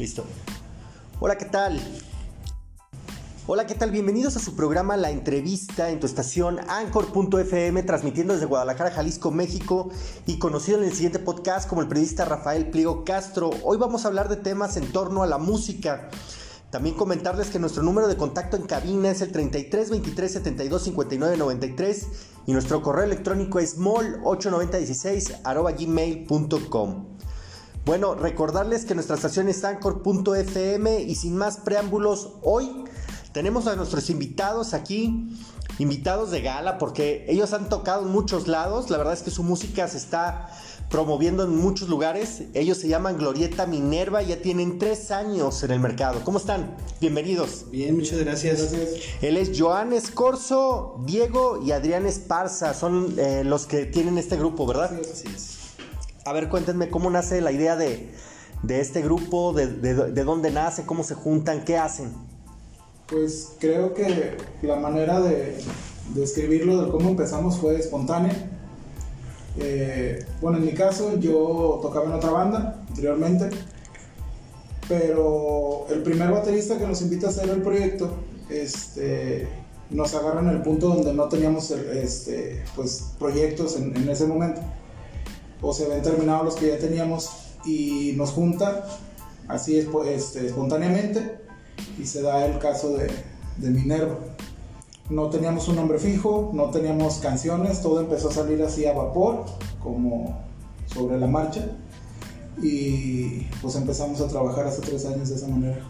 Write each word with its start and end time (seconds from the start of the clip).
Listo. 0.00 0.24
Hola, 1.20 1.36
¿qué 1.36 1.44
tal? 1.44 1.78
Hola, 3.46 3.66
¿qué 3.66 3.74
tal? 3.74 3.90
Bienvenidos 3.90 4.34
a 4.34 4.40
su 4.40 4.56
programa 4.56 4.96
La 4.96 5.10
Entrevista 5.10 5.90
en 5.90 6.00
tu 6.00 6.06
estación 6.06 6.58
Anchor.fm, 6.70 7.82
transmitiendo 7.82 8.32
desde 8.32 8.46
Guadalajara, 8.46 8.92
Jalisco, 8.92 9.30
México 9.30 9.90
y 10.24 10.38
conocido 10.38 10.78
en 10.78 10.84
el 10.84 10.94
siguiente 10.94 11.18
podcast 11.18 11.68
como 11.68 11.82
el 11.82 11.88
periodista 11.88 12.24
Rafael 12.24 12.70
Pliego 12.70 13.04
Castro. 13.04 13.50
Hoy 13.62 13.76
vamos 13.76 14.06
a 14.06 14.08
hablar 14.08 14.30
de 14.30 14.36
temas 14.36 14.78
en 14.78 14.90
torno 14.90 15.22
a 15.22 15.26
la 15.26 15.36
música. 15.36 16.08
También 16.70 16.94
comentarles 16.94 17.50
que 17.50 17.58
nuestro 17.58 17.82
número 17.82 18.08
de 18.08 18.16
contacto 18.16 18.56
en 18.56 18.62
cabina 18.62 19.10
es 19.10 19.20
el 19.20 19.32
33 19.32 19.90
23 19.90 20.32
72 20.32 20.82
59 20.82 21.36
93 21.36 22.06
y 22.46 22.54
nuestro 22.54 22.80
correo 22.80 23.04
electrónico 23.04 23.58
es 23.58 23.76
mol8916 23.76 25.76
gmail.com. 25.78 27.19
Bueno, 27.84 28.14
recordarles 28.14 28.84
que 28.84 28.94
nuestra 28.94 29.16
estación 29.16 29.48
es 29.48 29.64
anchor.fm 29.64 31.00
y 31.00 31.14
sin 31.14 31.36
más 31.36 31.56
preámbulos, 31.58 32.34
hoy 32.42 32.84
tenemos 33.32 33.66
a 33.66 33.74
nuestros 33.74 34.10
invitados 34.10 34.74
aquí, 34.74 35.34
invitados 35.78 36.30
de 36.30 36.42
gala, 36.42 36.78
porque 36.78 37.24
ellos 37.28 37.52
han 37.52 37.68
tocado 37.68 38.02
en 38.02 38.08
muchos 38.08 38.48
lados, 38.48 38.90
la 38.90 38.98
verdad 38.98 39.14
es 39.14 39.22
que 39.22 39.30
su 39.30 39.42
música 39.42 39.88
se 39.88 39.96
está 39.96 40.50
promoviendo 40.90 41.44
en 41.44 41.56
muchos 41.56 41.88
lugares. 41.88 42.42
Ellos 42.52 42.76
se 42.76 42.88
llaman 42.88 43.16
Glorieta 43.16 43.64
Minerva, 43.64 44.22
ya 44.22 44.42
tienen 44.42 44.78
tres 44.78 45.10
años 45.10 45.62
en 45.62 45.70
el 45.70 45.80
mercado. 45.80 46.20
¿Cómo 46.24 46.38
están? 46.38 46.76
Bienvenidos. 47.00 47.70
Bien, 47.70 47.96
muchas 47.96 48.18
gracias. 48.18 48.74
Él 49.22 49.36
es 49.36 49.58
Joan 49.58 49.92
Escorzo, 49.92 51.00
Diego 51.06 51.62
y 51.64 51.70
Adrián 51.70 52.04
Esparza, 52.06 52.74
son 52.74 53.14
eh, 53.16 53.42
los 53.44 53.66
que 53.66 53.86
tienen 53.86 54.18
este 54.18 54.36
grupo, 54.36 54.66
¿verdad? 54.66 55.00
Así 55.00 55.28
es. 55.34 55.59
A 56.24 56.32
ver, 56.32 56.48
cuéntenme 56.48 56.90
cómo 56.90 57.10
nace 57.10 57.40
la 57.40 57.52
idea 57.52 57.76
de, 57.76 58.10
de 58.62 58.80
este 58.80 59.02
grupo, 59.02 59.52
de, 59.52 59.66
de, 59.66 60.12
de 60.12 60.24
dónde 60.24 60.50
nace, 60.50 60.84
cómo 60.84 61.02
se 61.02 61.14
juntan, 61.14 61.64
qué 61.64 61.78
hacen. 61.78 62.12
Pues 63.06 63.54
creo 63.58 63.94
que 63.94 64.36
la 64.62 64.76
manera 64.76 65.20
de, 65.20 65.58
escribirlo, 66.16 66.84
de 66.84 66.90
cómo 66.90 67.08
empezamos, 67.08 67.58
fue 67.58 67.78
espontánea 67.78 68.50
eh, 69.58 70.24
bueno, 70.40 70.58
en 70.58 70.64
mi 70.64 70.72
caso 70.72 71.18
yo 71.18 71.80
tocaba 71.82 72.06
en 72.06 72.12
otra 72.12 72.30
banda 72.30 72.80
anteriormente, 72.88 73.50
pero 74.88 75.86
el 75.90 76.02
primer 76.02 76.30
baterista 76.30 76.78
que 76.78 76.86
nos 76.86 77.02
invita 77.02 77.26
a 77.26 77.30
hacer 77.30 77.48
el 77.50 77.62
proyecto, 77.62 78.10
este, 78.48 79.48
nos 79.90 80.14
agarra 80.14 80.40
en 80.40 80.48
el 80.48 80.62
punto 80.62 80.88
donde 80.88 81.12
no 81.12 81.28
teníamos 81.28 81.70
este, 81.70 82.62
pues, 82.76 83.12
proyectos 83.18 83.76
en 83.76 84.08
ese 84.08 84.26
momento, 84.26 84.60
o 85.62 85.72
se 85.72 85.84
habían 85.84 86.02
terminado 86.02 86.44
los 86.44 86.54
que 86.54 86.68
ya 86.68 86.78
teníamos 86.78 87.30
y 87.64 88.14
nos 88.16 88.30
junta 88.30 88.86
así 89.48 89.78
es, 89.78 89.86
este, 90.06 90.46
espontáneamente 90.46 91.38
y 91.98 92.06
se 92.06 92.22
da 92.22 92.46
el 92.46 92.58
caso 92.58 92.96
de, 92.96 93.10
de 93.58 93.70
Minerva 93.70 94.16
no 95.10 95.28
teníamos 95.28 95.66
un 95.68 95.76
nombre 95.76 95.98
fijo, 95.98 96.52
no 96.54 96.70
teníamos 96.70 97.18
canciones, 97.18 97.82
todo 97.82 98.00
empezó 98.00 98.28
a 98.28 98.32
salir 98.32 98.62
así 98.62 98.86
a 98.86 98.92
vapor, 98.92 99.44
como 99.82 100.40
sobre 100.86 101.18
la 101.18 101.26
marcha. 101.26 101.66
Y 102.62 103.46
pues 103.60 103.74
empezamos 103.74 104.20
a 104.20 104.28
trabajar 104.28 104.66
hace 104.66 104.80
tres 104.82 105.04
años 105.06 105.28
de 105.28 105.34
esa 105.34 105.48
manera. 105.48 105.80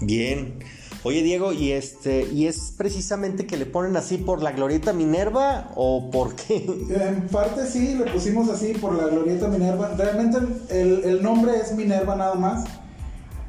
Bien. 0.00 0.58
Oye 1.04 1.22
Diego, 1.22 1.52
¿y 1.52 1.70
este 1.70 2.26
y 2.32 2.46
es 2.48 2.72
precisamente 2.76 3.46
que 3.46 3.56
le 3.56 3.66
ponen 3.66 3.96
así 3.96 4.18
por 4.18 4.42
la 4.42 4.50
glorieta 4.50 4.92
Minerva 4.92 5.70
o 5.76 6.10
por 6.10 6.34
qué? 6.34 6.56
En 6.90 7.28
parte 7.28 7.66
sí, 7.66 7.94
le 7.94 8.10
pusimos 8.10 8.48
así 8.48 8.74
por 8.74 8.94
la 8.94 9.06
glorieta 9.06 9.46
Minerva. 9.46 9.94
Realmente 9.96 10.38
el, 10.70 11.04
el 11.04 11.22
nombre 11.22 11.52
es 11.56 11.72
Minerva 11.76 12.16
nada 12.16 12.34
más, 12.34 12.64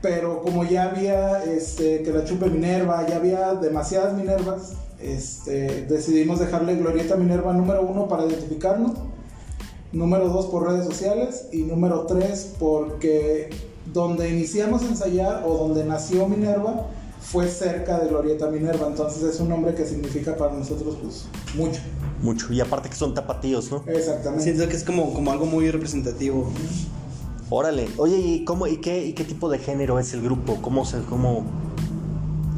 pero 0.01 0.41
como 0.43 0.63
ya 0.63 0.91
había 0.91 1.43
este, 1.43 2.03
que 2.03 2.11
la 2.11 2.23
chupe 2.23 2.49
Minerva, 2.51 3.07
ya 3.07 3.15
había 3.15 3.55
demasiadas 3.55 4.13
Minervas, 4.13 4.73
este, 5.01 5.85
decidimos 5.85 6.39
dejarle 6.39 6.75
Glorieta 6.75 7.15
Minerva 7.15 7.53
número 7.53 7.81
uno 7.81 8.07
para 8.07 8.25
identificarnos, 8.25 8.91
número 9.91 10.29
dos 10.29 10.45
por 10.47 10.67
redes 10.67 10.85
sociales 10.85 11.47
y 11.51 11.63
número 11.63 12.05
tres 12.05 12.53
porque 12.59 13.49
donde 13.91 14.29
iniciamos 14.29 14.83
a 14.83 14.87
ensayar 14.87 15.43
o 15.47 15.57
donde 15.57 15.83
nació 15.83 16.27
Minerva 16.27 16.85
fue 17.21 17.47
cerca 17.47 17.99
de 17.99 18.09
Glorieta 18.09 18.49
Minerva, 18.49 18.87
entonces 18.87 19.23
es 19.23 19.39
un 19.39 19.49
nombre 19.49 19.75
que 19.75 19.85
significa 19.85 20.35
para 20.35 20.53
nosotros 20.53 20.97
pues 21.01 21.25
mucho. 21.55 21.81
Mucho, 22.21 22.51
y 22.51 22.59
aparte 22.59 22.89
que 22.89 22.95
son 22.95 23.13
tapatíos, 23.13 23.71
¿no? 23.71 23.83
Exactamente. 23.87 24.43
Siento 24.43 24.67
que 24.67 24.75
es 24.75 24.83
como, 24.83 25.13
como 25.13 25.31
algo 25.31 25.45
muy 25.45 25.69
representativo. 25.71 26.51
Órale, 27.49 27.89
oye, 27.97 28.17
¿y 28.17 28.45
cómo 28.45 28.67
y 28.67 28.77
qué 28.77 29.05
y 29.05 29.13
qué 29.13 29.23
tipo 29.23 29.49
de 29.49 29.59
género 29.59 29.99
es 29.99 30.13
el 30.13 30.21
grupo? 30.21 30.61
¿Cómo 30.61 30.85
se 30.85 30.99
cómo 31.01 31.45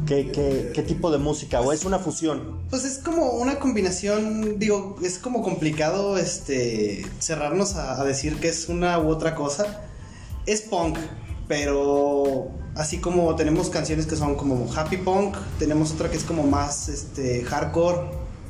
¿Qué, 0.06 0.32
qué, 0.32 0.72
qué 0.74 0.82
tipo 0.82 1.10
de 1.10 1.18
música? 1.18 1.60
¿O 1.60 1.72
es 1.72 1.84
una 1.84 1.98
fusión? 1.98 2.60
Pues 2.68 2.84
es 2.84 2.98
como 2.98 3.30
una 3.30 3.58
combinación, 3.58 4.58
digo, 4.58 4.96
es 5.02 5.18
como 5.18 5.42
complicado 5.42 6.18
este 6.18 7.06
cerrarnos 7.18 7.76
a, 7.76 8.00
a 8.00 8.04
decir 8.04 8.38
que 8.40 8.48
es 8.48 8.68
una 8.68 8.98
u 8.98 9.08
otra 9.08 9.34
cosa. 9.34 9.82
Es 10.44 10.62
punk, 10.62 10.98
pero 11.46 12.50
así 12.74 12.98
como 12.98 13.34
tenemos 13.36 13.70
canciones 13.70 14.06
que 14.06 14.16
son 14.16 14.34
como 14.34 14.68
happy 14.74 14.98
punk, 14.98 15.36
tenemos 15.58 15.92
otra 15.92 16.10
que 16.10 16.16
es 16.16 16.24
como 16.24 16.44
más 16.44 16.88
este 16.88 17.42
hardcore, 17.44 17.98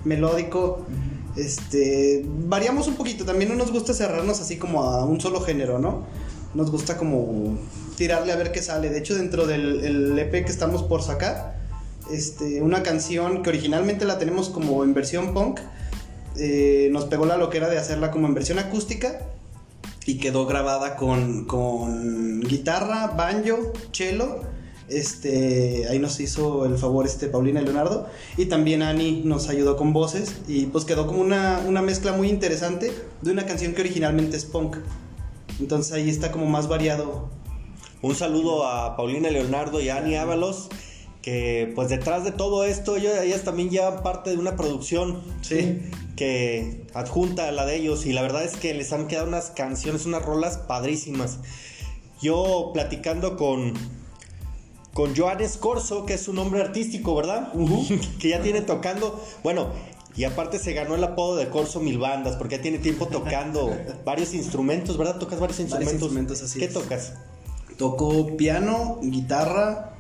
melódico. 0.05 0.85
Este, 1.37 2.25
variamos 2.27 2.89
un 2.89 2.95
poquito, 2.95 3.25
también 3.25 3.51
no 3.51 3.57
nos 3.57 3.73
gusta 3.73 3.95
cerrarnos 3.95 4.41
así 4.41 4.59
como 4.59 4.83
a 4.83 5.05
un 5.05 5.21
solo 5.21 5.41
género, 5.41 5.79
¿no? 5.79 6.05
Nos 6.55 6.71
gusta 6.71 6.99
como 6.99 7.57
tirarle 7.97 8.33
a 8.33 8.37
ver 8.37 8.53
qué 8.53 8.63
sale. 8.63 8.91
De 8.91 8.99
hecho, 8.99 9.15
dentro 9.15 9.47
del 9.47 9.85
el 9.85 10.19
EP 10.19 10.45
que 10.45 10.53
estamos 10.53 10.83
por 10.83 11.03
sacar, 11.03 11.57
este, 12.11 12.61
una 12.61 12.83
canción 12.83 13.43
que 13.43 13.49
originalmente 13.49 14.05
la 14.05 14.19
tenemos 14.19 14.51
como 14.51 14.85
en 14.85 14.93
versión 14.93 15.33
punk, 15.33 15.61
eh, 16.37 16.89
nos 16.93 17.07
pegó 17.07 17.25
la 17.25 17.37
loquera 17.37 17.69
de 17.69 17.79
hacerla 17.79 18.11
como 18.11 18.27
en 18.27 18.35
versión 18.35 18.59
acústica 18.59 19.21
y 20.07 20.19
quedó 20.19 20.47
grabada 20.47 20.97
con, 20.97 21.45
con 21.45 22.41
guitarra, 22.41 23.09
banjo, 23.09 23.73
cello. 23.93 24.41
Este, 24.89 25.87
ahí 25.89 25.99
nos 25.99 26.21
hizo 26.21 26.67
el 26.67 26.77
favor 26.77 27.07
este 27.07 27.29
Paulina 27.29 27.63
y 27.63 27.65
Leonardo 27.65 28.09
y 28.37 28.47
también 28.47 28.83
Ani 28.83 29.23
nos 29.25 29.49
ayudó 29.49 29.77
con 29.77 29.95
voces 29.95 30.43
y 30.49 30.67
pues 30.67 30.85
quedó 30.85 31.07
como 31.07 31.21
una, 31.21 31.63
una 31.67 31.81
mezcla 31.81 32.13
muy 32.13 32.29
interesante 32.29 32.93
de 33.23 33.31
una 33.31 33.47
canción 33.47 33.73
que 33.73 33.81
originalmente 33.81 34.37
es 34.37 34.45
punk. 34.45 34.77
Entonces 35.61 35.93
ahí 35.93 36.11
está 36.11 36.33
como 36.33 36.47
más 36.47 36.69
variado 36.69 37.31
Un 38.03 38.15
saludo 38.17 38.67
a 38.67 38.97
Paulina 38.97 39.31
Leonardo 39.31 39.81
y 39.81 39.89
Ani 39.89 40.17
Ábalos, 40.17 40.69
que 41.23 41.71
pues 41.75 41.89
detrás 41.89 42.25
de 42.25 42.33
todo 42.33 42.65
esto, 42.65 42.97
ellos, 42.97 43.17
ellas 43.23 43.43
también 43.43 43.71
llevan 43.71 44.03
parte 44.03 44.31
de 44.31 44.37
una 44.37 44.57
producción 44.57 45.23
Sí. 45.41 45.81
que 46.17 46.85
adjunta 46.95 47.49
a 47.49 47.53
la 47.53 47.65
de 47.65 47.77
ellos 47.77 48.07
y 48.07 48.13
la 48.13 48.23
verdad 48.23 48.45
es 48.45 48.57
que 48.57 48.75
les 48.75 48.93
han 48.93 49.07
quedado 49.07 49.29
unas 49.29 49.51
canciones, 49.51 50.05
unas 50.05 50.25
rolas 50.25 50.59
padrísimas. 50.59 51.39
Yo 52.21 52.71
platicando 52.75 53.37
con 53.37 53.75
con 54.95 55.17
Joan 55.17 55.41
Escorzo, 55.41 56.05
que 56.05 56.15
es 56.15 56.21
su 56.23 56.35
nombre 56.35 56.61
artístico, 56.61 57.15
¿verdad? 57.15 57.51
que 58.19 58.29
ya 58.29 58.43
tiene 58.43 58.61
tocando, 58.61 59.25
bueno, 59.43 59.69
y 60.15 60.25
aparte 60.25 60.59
se 60.59 60.75
ganó 60.75 60.95
el 60.97 61.03
apodo 61.05 61.37
de 61.37 61.49
Corso 61.49 61.81
Mil 61.81 61.97
Bandas, 61.99 62.37
porque 62.37 62.57
ya 62.57 62.63
tiene 62.63 62.77
tiempo 62.79 63.07
tocando 63.07 63.75
varios 64.05 64.35
instrumentos, 64.35 64.99
¿verdad? 64.99 65.19
Tocas 65.19 65.41
varios 65.41 65.61
instrumentos. 65.61 65.95
instrumentos, 65.95 66.43
así 66.43 66.59
¿Qué 66.59 66.67
es. 66.67 66.75
tocas? 66.75 67.15
Toco 67.79 68.37
piano, 68.37 68.99
guitarra, 69.03 69.92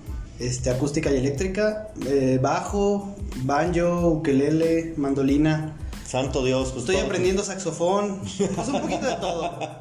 este, 0.46 0.70
acústica 0.70 1.10
y 1.12 1.16
eléctrica, 1.16 1.88
eh, 2.06 2.38
bajo, 2.42 3.14
banjo, 3.44 4.08
ukelele, 4.08 4.94
mandolina. 4.96 5.76
Santo 6.06 6.44
Dios, 6.44 6.68
pues 6.72 6.80
Estoy 6.82 6.96
todo. 6.96 7.06
aprendiendo 7.06 7.42
saxofón, 7.42 8.20
pues 8.20 8.68
un 8.68 8.80
poquito 8.82 9.06
de 9.06 9.16
todo. 9.16 9.50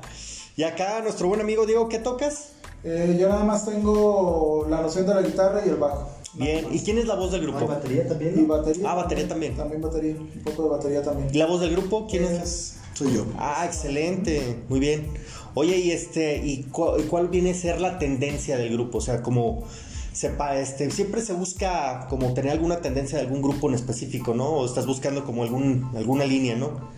Y 0.58 0.64
acá 0.64 1.00
nuestro 1.02 1.28
buen 1.30 1.40
amigo 1.42 1.66
Diego, 1.66 1.88
¿qué 1.88 1.98
tocas? 1.98 2.50
Eh, 2.84 3.18
yo 3.20 3.30
nada 3.30 3.44
más 3.46 3.66
tengo 3.66 4.68
la 4.70 4.82
noción 4.82 5.08
de 5.08 5.16
la 5.16 5.22
guitarra 5.22 5.62
y 5.66 5.70
el 5.70 5.78
bajo. 5.78 6.10
Bien, 6.34 6.68
¿y 6.72 6.80
quién 6.82 6.98
es 6.98 7.06
la 7.08 7.16
voz 7.16 7.32
del 7.32 7.42
grupo? 7.42 7.66
batería 7.68 8.04
Y 8.06 8.08
también? 8.10 8.48
batería. 8.48 8.84
Ah, 8.92 8.96
batería 8.96 9.28
también. 9.28 9.56
También 9.56 9.82
batería, 9.82 10.14
un 10.16 10.42
poco 10.44 10.64
de 10.64 10.70
batería 10.70 11.02
también. 11.02 11.30
¿Y 11.34 11.38
la 11.38 11.46
voz 11.48 11.62
del 11.62 11.72
grupo? 11.72 12.06
¿Quién 12.08 12.26
es? 12.26 12.32
Es- 12.42 12.74
Soy 12.94 13.14
yo. 13.14 13.26
Ah, 13.38 13.64
excelente, 13.66 14.58
muy 14.68 14.80
bien. 14.82 15.08
Oye, 15.56 15.78
y 15.78 15.92
este, 15.92 16.38
¿y 16.46 16.64
cu- 16.64 16.98
y 17.00 17.04
cuál 17.04 17.30
viene 17.30 17.52
a 17.52 17.56
ser 17.56 17.80
la 17.82 17.98
tendencia 17.98 18.58
del 18.58 18.72
grupo? 18.74 18.98
O 19.00 19.02
sea, 19.02 19.22
como 19.24 19.64
sepa, 20.14 20.58
este, 20.58 20.90
siempre 20.92 21.22
se 21.22 21.34
busca 21.34 22.08
como 22.10 22.34
tener 22.34 22.52
alguna 22.52 22.82
tendencia 22.82 23.18
de 23.18 23.26
algún 23.26 23.42
grupo 23.42 23.70
en 23.70 23.76
específico, 23.76 24.34
¿no? 24.34 24.48
O 24.50 24.66
estás 24.66 24.86
buscando 24.86 25.26
como 25.26 25.44
algún, 25.44 25.90
alguna 25.96 26.26
línea, 26.26 26.56
¿no? 26.56 26.90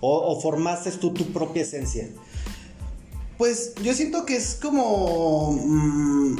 O, 0.00 0.32
o 0.32 0.40
formaste 0.40 0.90
tú 0.92 1.12
tu 1.12 1.32
propia 1.32 1.62
esencia. 1.62 2.08
Pues 3.38 3.74
yo 3.82 3.94
siento 3.94 4.24
que 4.24 4.36
es 4.36 4.54
como... 4.54 5.52
mm, 5.52 6.36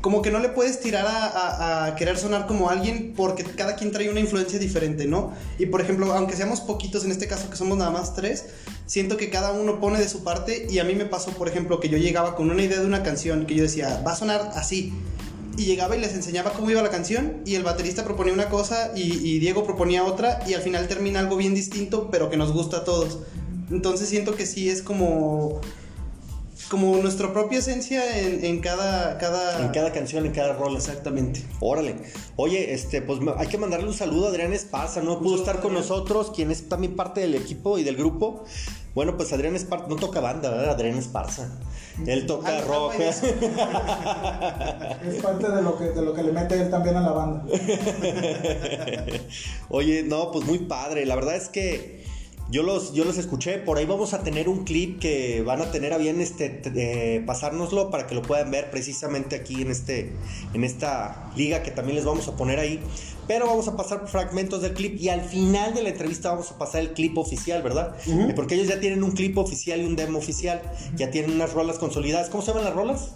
como 0.00 0.22
que 0.22 0.30
no 0.30 0.38
le 0.38 0.48
puedes 0.48 0.80
tirar 0.80 1.06
a, 1.06 1.26
a- 1.26 1.86
a 1.86 1.94
querer 1.96 2.16
sonar 2.18 2.46
como 2.46 2.70
alguien 2.70 3.12
porque 3.16 3.44
cada 3.44 3.76
quien 3.76 3.92
trae 3.92 4.08
una 4.10 4.20
influencia 4.20 4.58
diferente, 4.58 5.06
¿no? 5.06 5.32
Y 5.58 5.66
por 5.66 5.80
ejemplo, 5.80 6.12
aunque 6.14 6.36
seamos 6.36 6.60
poquitos 6.60 7.04
en 7.04 7.10
este 7.10 7.26
caso, 7.26 7.50
que 7.50 7.56
somos 7.56 7.76
nada 7.76 7.90
más 7.90 8.14
tres, 8.14 8.46
siento 8.86 9.16
que 9.16 9.28
cada 9.30 9.52
uno 9.52 9.78
pone 9.80 9.98
de 9.98 10.08
su 10.08 10.24
parte 10.24 10.66
y 10.70 10.78
a 10.78 10.84
mí 10.84 10.94
me 10.94 11.04
pasó, 11.04 11.32
por 11.32 11.48
ejemplo, 11.48 11.80
que 11.80 11.88
yo 11.90 11.98
llegaba 11.98 12.34
con 12.34 12.50
una 12.50 12.62
idea 12.62 12.80
de 12.80 12.86
una 12.86 13.02
canción 13.02 13.44
que 13.46 13.54
yo 13.54 13.62
decía, 13.62 14.02
va 14.06 14.12
a 14.12 14.16
sonar 14.16 14.52
así. 14.54 14.92
Y 15.58 15.64
llegaba 15.66 15.94
y 15.96 16.00
les 16.00 16.14
enseñaba 16.14 16.52
cómo 16.52 16.70
iba 16.70 16.80
la 16.80 16.88
canción 16.90 17.42
y 17.44 17.56
el 17.56 17.64
baterista 17.64 18.04
proponía 18.04 18.32
una 18.32 18.48
cosa 18.48 18.92
y, 18.96 19.02
y 19.26 19.38
Diego 19.40 19.64
proponía 19.64 20.04
otra 20.04 20.40
y 20.46 20.54
al 20.54 20.62
final 20.62 20.88
termina 20.88 21.20
algo 21.20 21.36
bien 21.36 21.54
distinto 21.54 22.08
pero 22.10 22.30
que 22.30 22.38
nos 22.38 22.52
gusta 22.52 22.78
a 22.78 22.84
todos. 22.84 23.18
Entonces 23.70 24.08
siento 24.08 24.34
que 24.34 24.46
sí 24.46 24.70
es 24.70 24.80
como 24.80 25.60
como 26.70 26.96
nuestra 26.98 27.32
propia 27.32 27.58
esencia 27.58 28.18
en, 28.20 28.44
en 28.44 28.60
cada, 28.60 29.18
cada... 29.18 29.60
En 29.64 29.68
cada 29.72 29.92
canción, 29.92 30.24
en 30.24 30.32
cada 30.32 30.52
rol. 30.52 30.76
Exactamente. 30.76 31.42
Órale. 31.60 31.96
Oye, 32.36 32.72
este, 32.72 33.02
pues 33.02 33.18
hay 33.36 33.48
que 33.48 33.58
mandarle 33.58 33.88
un 33.88 33.94
saludo 33.94 34.26
a 34.26 34.28
Adrián 34.30 34.52
Esparza, 34.52 35.02
no 35.02 35.18
pudo 35.20 35.36
estar 35.36 35.60
con 35.60 35.74
nosotros, 35.74 36.30
quien 36.34 36.50
es 36.50 36.68
también 36.68 36.94
parte 36.96 37.20
del 37.20 37.34
equipo 37.34 37.76
y 37.78 37.82
del 37.82 37.96
grupo. 37.96 38.44
Bueno, 38.94 39.16
pues 39.16 39.32
Adrián 39.32 39.54
Esparza 39.56 39.86
no 39.88 39.96
toca 39.96 40.20
banda, 40.20 40.50
¿verdad? 40.50 40.70
Adrián 40.70 40.96
Esparza. 40.96 41.48
Él 42.06 42.26
toca 42.26 42.58
Ah, 42.58 42.60
rock. 42.62 42.94
ah, 42.94 42.96
pues, 42.96 43.22
Es 45.16 45.22
parte 45.22 45.50
de 45.50 45.62
lo 45.62 45.76
que, 45.76 45.84
de 45.84 46.02
lo 46.02 46.14
que 46.14 46.22
le 46.22 46.32
mete 46.32 46.54
él 46.60 46.70
también 46.70 46.96
a 46.96 47.00
la 47.02 47.12
banda. 47.12 47.44
Oye, 49.68 50.02
no, 50.02 50.30
pues 50.32 50.44
muy 50.46 50.58
padre. 50.60 51.04
La 51.06 51.14
verdad 51.14 51.36
es 51.36 51.48
que 51.48 51.99
yo 52.50 52.62
los, 52.62 52.92
yo 52.92 53.04
los 53.04 53.16
escuché. 53.18 53.58
Por 53.58 53.78
ahí 53.78 53.86
vamos 53.86 54.12
a 54.12 54.22
tener 54.22 54.48
un 54.48 54.64
clip 54.64 54.98
que 54.98 55.42
van 55.42 55.60
a 55.60 55.70
tener 55.70 55.92
a 55.92 55.98
bien 55.98 56.20
este, 56.20 56.62
eh, 56.74 57.22
pasárnoslo 57.24 57.90
para 57.90 58.06
que 58.06 58.14
lo 58.14 58.22
puedan 58.22 58.50
ver 58.50 58.70
precisamente 58.70 59.36
aquí 59.36 59.62
en, 59.62 59.70
este, 59.70 60.12
en 60.52 60.64
esta 60.64 61.30
liga 61.36 61.62
que 61.62 61.70
también 61.70 61.96
les 61.96 62.04
vamos 62.04 62.26
a 62.28 62.36
poner 62.36 62.58
ahí. 62.58 62.80
Pero 63.28 63.46
vamos 63.46 63.68
a 63.68 63.76
pasar 63.76 64.08
fragmentos 64.08 64.60
del 64.62 64.74
clip 64.74 65.00
y 65.00 65.08
al 65.08 65.20
final 65.20 65.72
de 65.72 65.84
la 65.84 65.90
entrevista 65.90 66.30
vamos 66.30 66.50
a 66.50 66.58
pasar 66.58 66.80
el 66.80 66.92
clip 66.92 67.16
oficial, 67.16 67.62
¿verdad? 67.62 67.94
Eh, 68.06 68.32
Porque 68.34 68.56
ellos 68.56 68.66
ya 68.66 68.80
tienen 68.80 69.04
un 69.04 69.12
clip 69.12 69.38
oficial 69.38 69.80
y 69.80 69.84
un 69.84 69.94
demo 69.94 70.18
oficial. 70.18 70.60
Ya 70.96 71.12
tienen 71.12 71.30
unas 71.30 71.52
rolas 71.52 71.78
consolidadas. 71.78 72.28
¿Cómo 72.28 72.42
se 72.42 72.48
llaman 72.48 72.64
las 72.64 72.74
rolas? 72.74 73.10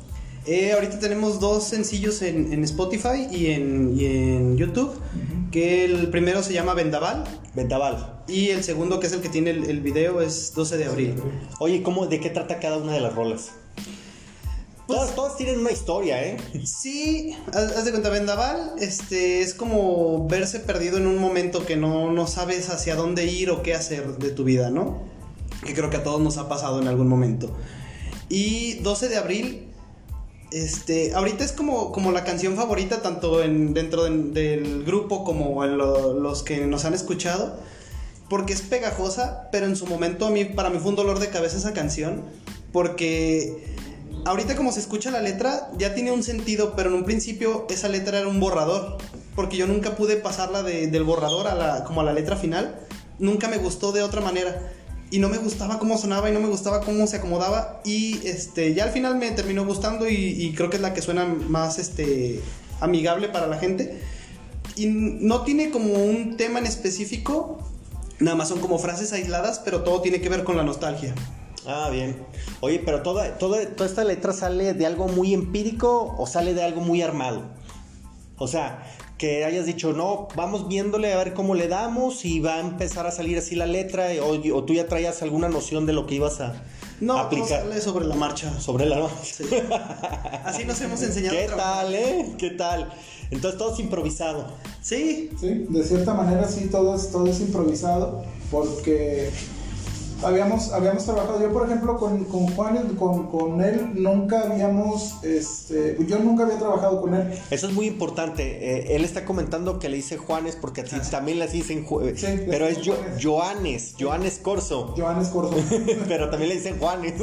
Eh, 0.46 0.72
ahorita 0.72 0.98
tenemos 0.98 1.40
dos 1.40 1.64
sencillos 1.64 2.20
en, 2.22 2.52
en 2.52 2.62
Spotify 2.64 3.26
y 3.32 3.46
en, 3.46 3.98
y 3.98 4.04
en 4.04 4.56
YouTube. 4.56 4.92
Que 5.54 5.84
el 5.84 6.08
primero 6.08 6.42
se 6.42 6.52
llama 6.52 6.74
Vendaval 6.74 7.22
Ventaval. 7.54 8.24
y 8.26 8.48
el 8.48 8.64
segundo, 8.64 8.98
que 8.98 9.06
es 9.06 9.12
el 9.12 9.20
que 9.20 9.28
tiene 9.28 9.50
el, 9.50 9.70
el 9.70 9.80
video, 9.82 10.20
es 10.20 10.52
12 10.52 10.76
de 10.78 10.86
abril. 10.86 11.14
Oye, 11.60 11.80
¿cómo, 11.84 12.08
¿de 12.08 12.18
qué 12.18 12.28
trata 12.28 12.58
cada 12.58 12.76
una 12.78 12.92
de 12.92 13.00
las 13.00 13.14
rolas? 13.14 13.52
Pues- 14.88 14.98
todas, 14.98 15.14
todas 15.14 15.36
tienen 15.36 15.60
una 15.60 15.70
historia, 15.70 16.24
¿eh? 16.26 16.38
Sí, 16.64 17.36
haz, 17.52 17.70
haz 17.76 17.84
de 17.84 17.92
cuenta, 17.92 18.08
Vendaval 18.08 18.72
este, 18.80 19.42
es 19.42 19.54
como 19.54 20.26
verse 20.26 20.58
perdido 20.58 20.96
en 20.96 21.06
un 21.06 21.18
momento 21.18 21.64
que 21.64 21.76
no, 21.76 22.10
no 22.10 22.26
sabes 22.26 22.68
hacia 22.68 22.96
dónde 22.96 23.26
ir 23.26 23.52
o 23.52 23.62
qué 23.62 23.74
hacer 23.74 24.18
de 24.18 24.30
tu 24.30 24.42
vida, 24.42 24.70
¿no? 24.70 25.02
Que 25.64 25.72
creo 25.72 25.88
que 25.88 25.98
a 25.98 26.02
todos 26.02 26.20
nos 26.20 26.36
ha 26.36 26.48
pasado 26.48 26.82
en 26.82 26.88
algún 26.88 27.06
momento. 27.06 27.56
Y 28.28 28.80
12 28.80 29.08
de 29.08 29.18
abril, 29.18 29.68
este, 30.62 31.14
ahorita 31.14 31.44
es 31.44 31.52
como, 31.52 31.90
como 31.92 32.12
la 32.12 32.24
canción 32.24 32.56
favorita 32.56 33.02
tanto 33.02 33.42
en, 33.42 33.74
dentro 33.74 34.04
de- 34.04 34.30
del 34.32 34.84
grupo 34.84 35.24
como 35.24 35.64
en 35.64 35.76
lo- 35.78 36.14
los 36.14 36.42
que 36.42 36.66
nos 36.66 36.84
han 36.84 36.94
escuchado. 36.94 37.58
Porque 38.30 38.52
es 38.54 38.62
pegajosa, 38.62 39.48
pero 39.52 39.66
en 39.66 39.76
su 39.76 39.86
momento 39.86 40.26
a 40.26 40.30
mí, 40.30 40.44
para 40.46 40.70
mí 40.70 40.78
fue 40.78 40.90
un 40.90 40.96
dolor 40.96 41.18
de 41.18 41.28
cabeza 41.28 41.56
esa 41.58 41.72
canción. 41.72 42.22
Porque 42.72 43.64
ahorita 44.24 44.56
como 44.56 44.72
se 44.72 44.80
escucha 44.80 45.10
la 45.10 45.20
letra, 45.20 45.70
ya 45.78 45.94
tiene 45.94 46.10
un 46.12 46.22
sentido, 46.22 46.74
pero 46.74 46.88
en 46.90 46.96
un 46.96 47.04
principio 47.04 47.66
esa 47.68 47.88
letra 47.88 48.18
era 48.20 48.28
un 48.28 48.40
borrador. 48.40 48.98
Porque 49.36 49.56
yo 49.56 49.66
nunca 49.66 49.96
pude 49.96 50.16
pasarla 50.16 50.62
de- 50.62 50.86
del 50.86 51.04
borrador 51.04 51.46
a 51.48 51.54
la, 51.54 51.84
como 51.84 52.00
a 52.00 52.04
la 52.04 52.12
letra 52.12 52.36
final. 52.36 52.78
Nunca 53.18 53.48
me 53.48 53.58
gustó 53.58 53.92
de 53.92 54.02
otra 54.02 54.20
manera. 54.20 54.72
Y 55.14 55.20
no 55.20 55.28
me 55.28 55.38
gustaba 55.38 55.78
cómo 55.78 55.96
sonaba 55.96 56.28
y 56.28 56.32
no 56.32 56.40
me 56.40 56.48
gustaba 56.48 56.80
cómo 56.80 57.06
se 57.06 57.18
acomodaba. 57.18 57.80
Y 57.84 58.26
este, 58.26 58.74
ya 58.74 58.82
al 58.82 58.90
final 58.90 59.14
me 59.14 59.30
terminó 59.30 59.64
gustando 59.64 60.08
y, 60.08 60.52
creo 60.56 60.70
que 60.70 60.74
es 60.74 60.82
la 60.82 60.92
que 60.92 61.02
suena 61.02 61.24
más 61.24 61.78
este, 61.78 62.40
amigable 62.80 63.28
para 63.28 63.46
la 63.46 63.56
gente. 63.56 64.02
Y 64.74 64.86
no 64.86 65.42
tiene 65.42 65.70
como 65.70 65.94
un 65.94 66.36
tema 66.36 66.58
en 66.58 66.66
específico. 66.66 67.60
Nada 68.18 68.36
más 68.36 68.48
son 68.48 68.58
como 68.58 68.76
frases 68.80 69.12
aisladas, 69.12 69.60
pero 69.64 69.84
todo 69.84 70.00
tiene 70.00 70.20
que 70.20 70.28
ver 70.28 70.42
con 70.42 70.56
la 70.56 70.64
nostalgia. 70.64 71.14
Ah, 71.64 71.90
bien. 71.92 72.16
Oye, 72.58 72.82
pero 72.84 73.02
toda, 73.02 73.38
toda, 73.38 73.64
toda 73.68 73.88
esta 73.88 74.02
letra 74.02 74.32
sale 74.32 74.74
de 74.74 74.84
algo 74.84 75.06
muy 75.06 75.32
empírico 75.32 76.16
o 76.18 76.26
sale 76.26 76.54
de 76.54 76.64
algo 76.64 76.80
muy 76.80 77.02
armado. 77.02 77.44
O 78.36 78.48
sea, 78.48 78.82
que 79.18 79.44
hayas 79.44 79.64
dicho, 79.66 79.92
no, 79.92 80.28
vamos 80.34 80.66
viéndole 80.68 81.12
a 81.12 81.16
ver 81.16 81.34
cómo 81.34 81.54
le 81.54 81.68
damos 81.68 82.24
y 82.24 82.40
va 82.40 82.56
a 82.56 82.60
empezar 82.60 83.06
a 83.06 83.10
salir 83.12 83.38
así 83.38 83.54
la 83.54 83.66
letra, 83.66 84.08
o, 84.22 84.32
o 84.56 84.64
tú 84.64 84.74
ya 84.74 84.86
traías 84.88 85.22
alguna 85.22 85.48
noción 85.48 85.86
de 85.86 85.92
lo 85.92 86.06
que 86.06 86.16
ibas 86.16 86.40
a 86.40 86.54
No, 87.00 87.18
aplicar 87.18 87.62
sale 87.62 87.80
sobre 87.80 88.06
la 88.06 88.16
marcha. 88.16 88.58
sobre 88.60 88.86
la 88.86 89.08
Sí. 89.22 89.44
Así 90.44 90.64
nos 90.64 90.80
hemos 90.80 91.00
enseñado. 91.02 91.36
¿Qué 91.36 91.46
tal, 91.56 91.94
eh? 91.94 92.34
¿Qué 92.38 92.50
tal? 92.50 92.92
Entonces 93.30 93.56
todo 93.58 93.72
es 93.72 93.80
improvisado. 93.80 94.46
Sí, 94.82 95.30
Sí, 95.40 95.66
de 95.68 95.84
cierta 95.84 96.12
manera 96.14 96.46
sí, 96.48 96.68
todo 96.70 96.94
es, 96.94 97.10
todo 97.10 97.26
es 97.28 97.40
improvisado, 97.40 98.24
porque 98.50 99.30
habíamos, 100.24 100.72
habíamos 100.72 101.04
trabajado, 101.04 101.40
yo 101.40 101.52
por 101.52 101.66
ejemplo 101.66 101.96
con, 101.98 102.24
con 102.24 102.46
Juan, 102.54 102.96
con, 102.98 103.28
con 103.28 103.62
él 103.62 103.90
nunca 103.94 104.42
habíamos, 104.42 105.22
este, 105.22 105.96
yo 106.06 106.18
nunca 106.18 106.44
había 106.44 106.58
trabajado 106.58 107.00
con 107.00 107.14
él. 107.14 107.32
Eso 107.50 107.68
es 107.68 107.72
muy 107.74 107.86
importante. 107.86 108.42
Eh, 108.92 108.96
él 108.96 109.04
está 109.04 109.24
comentando 109.24 109.78
que 109.78 109.88
le 109.88 109.96
dice 109.96 110.16
Juanes 110.16 110.56
porque 110.56 110.80
a 110.82 110.84
ti 110.84 110.96
también 111.10 111.38
le 111.38 111.46
dicen, 111.48 111.86
Ju- 111.86 112.14
Sí, 112.16 112.26
le 112.26 112.38
pero 112.44 112.66
es 112.66 112.78
dicen 112.78 112.94
Jo- 112.94 112.98
Juanes. 113.00 113.22
Joanes, 113.22 113.94
Joanes 114.00 114.40
Corso. 114.42 114.94
Joanes 114.96 115.28
Corso. 115.28 115.54
pero 116.08 116.30
también 116.30 116.48
le 116.50 116.56
dicen 116.56 116.78
Juanes. 116.78 117.14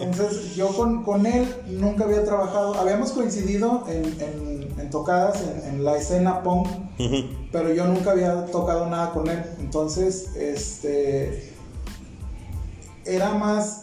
Entonces 0.00 0.54
yo 0.56 0.68
con, 0.68 1.02
con 1.04 1.26
él 1.26 1.46
nunca 1.68 2.04
había 2.04 2.24
trabajado, 2.24 2.74
habíamos 2.74 3.12
coincidido 3.12 3.84
en, 3.88 4.04
en- 4.04 4.64
en 4.80 4.90
tocadas 4.90 5.40
en, 5.42 5.74
en 5.76 5.84
la 5.84 5.96
escena 5.96 6.42
punk, 6.42 6.66
pero 7.52 7.72
yo 7.72 7.86
nunca 7.86 8.10
había 8.10 8.46
tocado 8.46 8.86
nada 8.90 9.12
con 9.12 9.28
él. 9.28 9.40
Entonces, 9.60 10.34
este 10.36 11.53
era 13.06 13.34
más 13.34 13.82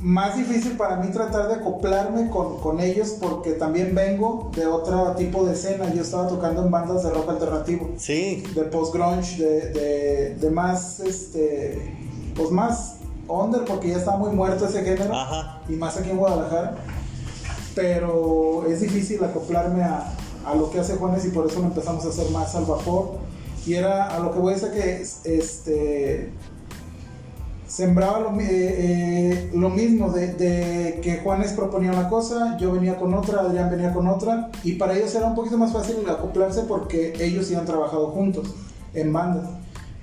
más 0.00 0.36
difícil 0.36 0.76
para 0.76 0.96
mí 0.96 1.10
tratar 1.10 1.48
de 1.48 1.54
acoplarme 1.54 2.30
con, 2.30 2.60
con 2.60 2.80
ellos 2.80 3.16
porque 3.20 3.52
también 3.52 3.94
vengo 3.94 4.50
de 4.54 4.66
otro 4.66 5.12
tipo 5.16 5.44
de 5.44 5.54
escena. 5.54 5.92
Yo 5.92 6.02
estaba 6.02 6.28
tocando 6.28 6.64
en 6.64 6.70
bandas 6.70 7.02
de 7.02 7.10
rock 7.10 7.30
alternativo, 7.30 7.90
Sí, 7.96 8.44
de 8.54 8.62
post 8.64 8.94
grunge, 8.94 9.42
de, 9.42 9.70
de, 9.72 10.34
de 10.36 10.50
más 10.50 11.00
este 11.00 11.96
pues 12.36 12.50
más 12.50 12.98
under 13.26 13.64
porque 13.64 13.88
ya 13.88 13.96
está 13.96 14.16
muy 14.16 14.30
muerto 14.30 14.66
ese 14.66 14.82
género 14.84 15.12
Ajá. 15.12 15.60
y 15.68 15.72
más 15.72 15.96
aquí 15.96 16.10
en 16.10 16.18
Guadalajara. 16.18 16.76
Pero 17.74 18.64
es 18.68 18.80
difícil 18.80 19.22
acoplarme 19.22 19.82
a, 19.82 20.12
a 20.46 20.54
lo 20.54 20.70
que 20.70 20.80
hace 20.80 20.96
Juanes 20.96 21.24
y 21.24 21.30
por 21.30 21.46
eso 21.46 21.60
lo 21.60 21.66
empezamos 21.66 22.04
a 22.04 22.08
hacer 22.08 22.30
más 22.30 22.54
al 22.54 22.64
vapor. 22.64 23.16
Y 23.66 23.74
era 23.74 24.06
a 24.06 24.20
lo 24.20 24.32
que 24.32 24.38
voy 24.38 24.52
a 24.52 24.56
decir 24.56 24.70
que 24.70 25.02
este 25.36 26.32
sembraba 27.68 28.20
lo, 28.20 28.40
eh, 28.40 28.46
eh, 28.50 29.50
lo 29.54 29.68
mismo 29.70 30.10
de, 30.10 30.34
de 30.34 31.00
que 31.02 31.18
Juanes 31.18 31.52
proponía 31.52 31.92
una 31.92 32.08
cosa, 32.08 32.56
yo 32.58 32.72
venía 32.72 32.96
con 32.96 33.14
otra, 33.14 33.42
Adrián 33.42 33.70
venía 33.70 33.92
con 33.92 34.08
otra 34.08 34.50
y 34.64 34.72
para 34.72 34.96
ellos 34.96 35.14
era 35.14 35.26
un 35.26 35.34
poquito 35.34 35.58
más 35.58 35.72
fácil 35.72 35.96
acoplarse 36.08 36.62
porque 36.62 37.12
ellos 37.20 37.54
han 37.54 37.66
trabajado 37.66 38.08
juntos 38.08 38.54
en 38.94 39.12
bandas. 39.12 39.48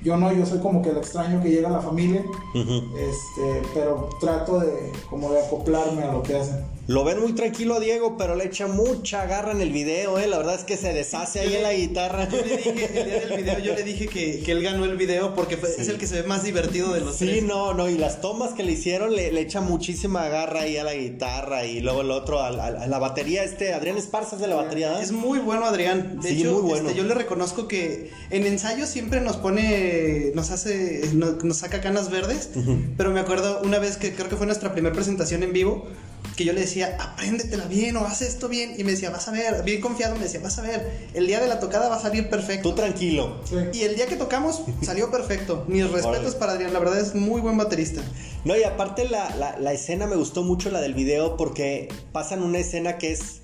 Yo 0.04 0.16
no, 0.18 0.32
yo 0.32 0.46
soy 0.46 0.60
como 0.60 0.84
que 0.84 0.92
el 0.92 0.98
extraño 0.98 1.42
que 1.42 1.50
llega 1.50 1.68
a 1.68 1.72
la 1.72 1.82
familia, 1.82 2.24
este, 2.54 3.68
pero 3.74 4.10
trato 4.22 4.60
de 4.60 4.92
como 5.10 5.32
de 5.32 5.40
acoplarme 5.40 6.04
a 6.04 6.12
lo 6.12 6.22
que 6.22 6.38
hacen. 6.38 6.75
Lo 6.88 7.04
ven 7.04 7.20
muy 7.20 7.34
tranquilo 7.34 7.74
a 7.74 7.80
Diego, 7.80 8.16
pero 8.16 8.36
le 8.36 8.46
echa 8.46 8.68
mucha 8.68 9.26
garra 9.26 9.52
en 9.54 9.60
el 9.62 9.72
video, 9.72 10.20
¿eh? 10.20 10.28
La 10.28 10.38
verdad 10.38 10.54
es 10.54 10.64
que 10.66 10.78
se 10.78 10.94
deshace 10.94 11.40
ahí 11.40 11.56
en 11.56 11.64
la 11.64 11.74
guitarra. 11.74 12.30
yo 12.30 12.38
le 12.46 12.58
dije, 12.58 12.86
el 13.00 13.06
día 13.06 13.20
del 13.22 13.38
video, 13.38 13.60
yo 13.60 13.74
le 13.74 13.82
dije 13.84 14.08
que, 14.08 14.42
que 14.42 14.52
él 14.52 14.62
ganó 14.62 14.86
el 14.86 14.96
video 14.96 15.34
porque 15.34 15.58
fue- 15.58 15.72
es 15.76 15.88
el 15.90 15.98
que 15.98 16.06
se 16.06 16.22
ve 16.22 16.28
más 16.28 16.44
divertido 16.44 16.94
de 16.94 17.02
los 17.02 17.16
Sí, 17.16 17.26
tres. 17.26 17.44
no, 17.44 17.74
no, 17.74 17.90
y 17.90 17.98
las 17.98 18.22
tomas 18.22 18.54
que 18.54 18.62
le 18.62 18.74
hicieron 18.74 19.16
le, 19.16 19.32
le 19.32 19.42
echa 19.42 19.62
muchísima 19.62 20.28
garra 20.30 20.62
ahí 20.62 20.78
a 20.78 20.84
la 20.84 20.94
guitarra 20.94 21.66
y 21.66 21.80
luego 21.80 22.02
el 22.02 22.12
otro 22.12 22.40
a, 22.44 22.52
la- 22.52 22.68
a 22.68 22.86
la 22.88 23.00
batería, 23.00 23.44
este, 23.44 23.74
Adrián 23.74 23.98
Esparza 23.98 24.36
es 24.36 24.42
de 24.44 24.48
la 24.48 24.56
batería, 24.56 24.90
¿verdad? 24.90 25.04
Es 25.04 25.12
muy 25.12 25.40
bueno 25.40 25.66
Adrián. 25.66 26.20
De 26.22 26.30
Sí, 26.30 26.42
hecho, 26.42 26.52
muy 26.54 26.62
bueno. 26.70 26.90
este, 26.90 27.02
yo 27.02 27.08
le 27.08 27.16
reconozco 27.16 27.68
que 27.68 28.12
en 28.30 28.46
ensayos 28.46 28.90
siempre 28.90 29.22
nos 29.22 29.38
pone, 29.38 30.32
nos 30.36 30.52
hace, 30.52 31.02
nos, 31.16 31.44
nos 31.44 31.58
saca 31.58 31.82
canas 31.82 32.12
verdes. 32.12 32.52
Pero 32.96 33.10
me 33.10 33.22
acuerdo 33.22 33.60
una 33.64 33.80
vez 33.80 33.98
que 33.98 34.14
creo 34.14 34.30
que 34.30 34.36
fue 34.36 34.46
nuestra 34.46 34.72
primera 34.72 34.94
presentación 34.94 35.42
en 35.42 35.52
vivo, 35.52 35.88
que 36.36 36.46
yo 36.46 36.54
le 36.54 36.62
decía, 36.62 36.98
apréndetela 37.00 37.66
bien 37.66 37.96
o 37.98 38.06
haz 38.06 38.22
esto 38.22 38.48
bien. 38.50 38.76
Y 38.78 38.84
me 38.84 38.92
decía, 38.92 39.10
vas 39.10 39.28
a 39.28 39.32
ver, 39.32 39.64
bien 39.64 39.82
confiado, 39.82 40.16
me 40.16 40.24
decía, 40.24 40.40
vas 40.42 40.58
a 40.60 40.62
ver, 40.62 41.08
el 41.14 41.28
día 41.28 41.40
de 41.40 41.48
la 41.48 41.60
tocada 41.60 41.88
va 41.90 41.96
a 41.96 42.02
salir 42.02 42.30
perfecto. 42.30 42.70
Tú 42.70 42.76
tranquilo. 42.76 43.42
Sí. 43.50 43.56
Y 43.74 43.82
el 43.84 43.96
día 43.96 44.06
que 44.08 44.16
tocamos 44.16 44.62
salió 44.82 45.10
perfecto. 45.12 45.66
Mis 45.68 45.90
respetos 45.90 46.36
para 46.36 46.54
Adrián, 46.54 46.74
la 46.74 46.80
verdad 46.80 47.00
es 47.00 47.16
muy 47.16 47.42
buen 47.42 47.58
baterista. 47.58 48.02
No, 48.44 48.56
y 48.58 48.64
aparte 48.64 49.08
la, 49.10 49.36
la- 49.38 49.58
la 49.60 49.74
escena 49.74 50.08
me 50.08 50.16
gustó 50.16 50.44
mucho 50.44 50.70
la 50.70 50.82
del 50.82 50.94
video 50.94 51.38
porque 51.38 51.88
pasan 52.12 52.44
una 52.44 52.60
escena 52.60 52.98
que 52.98 53.12
es 53.14 53.42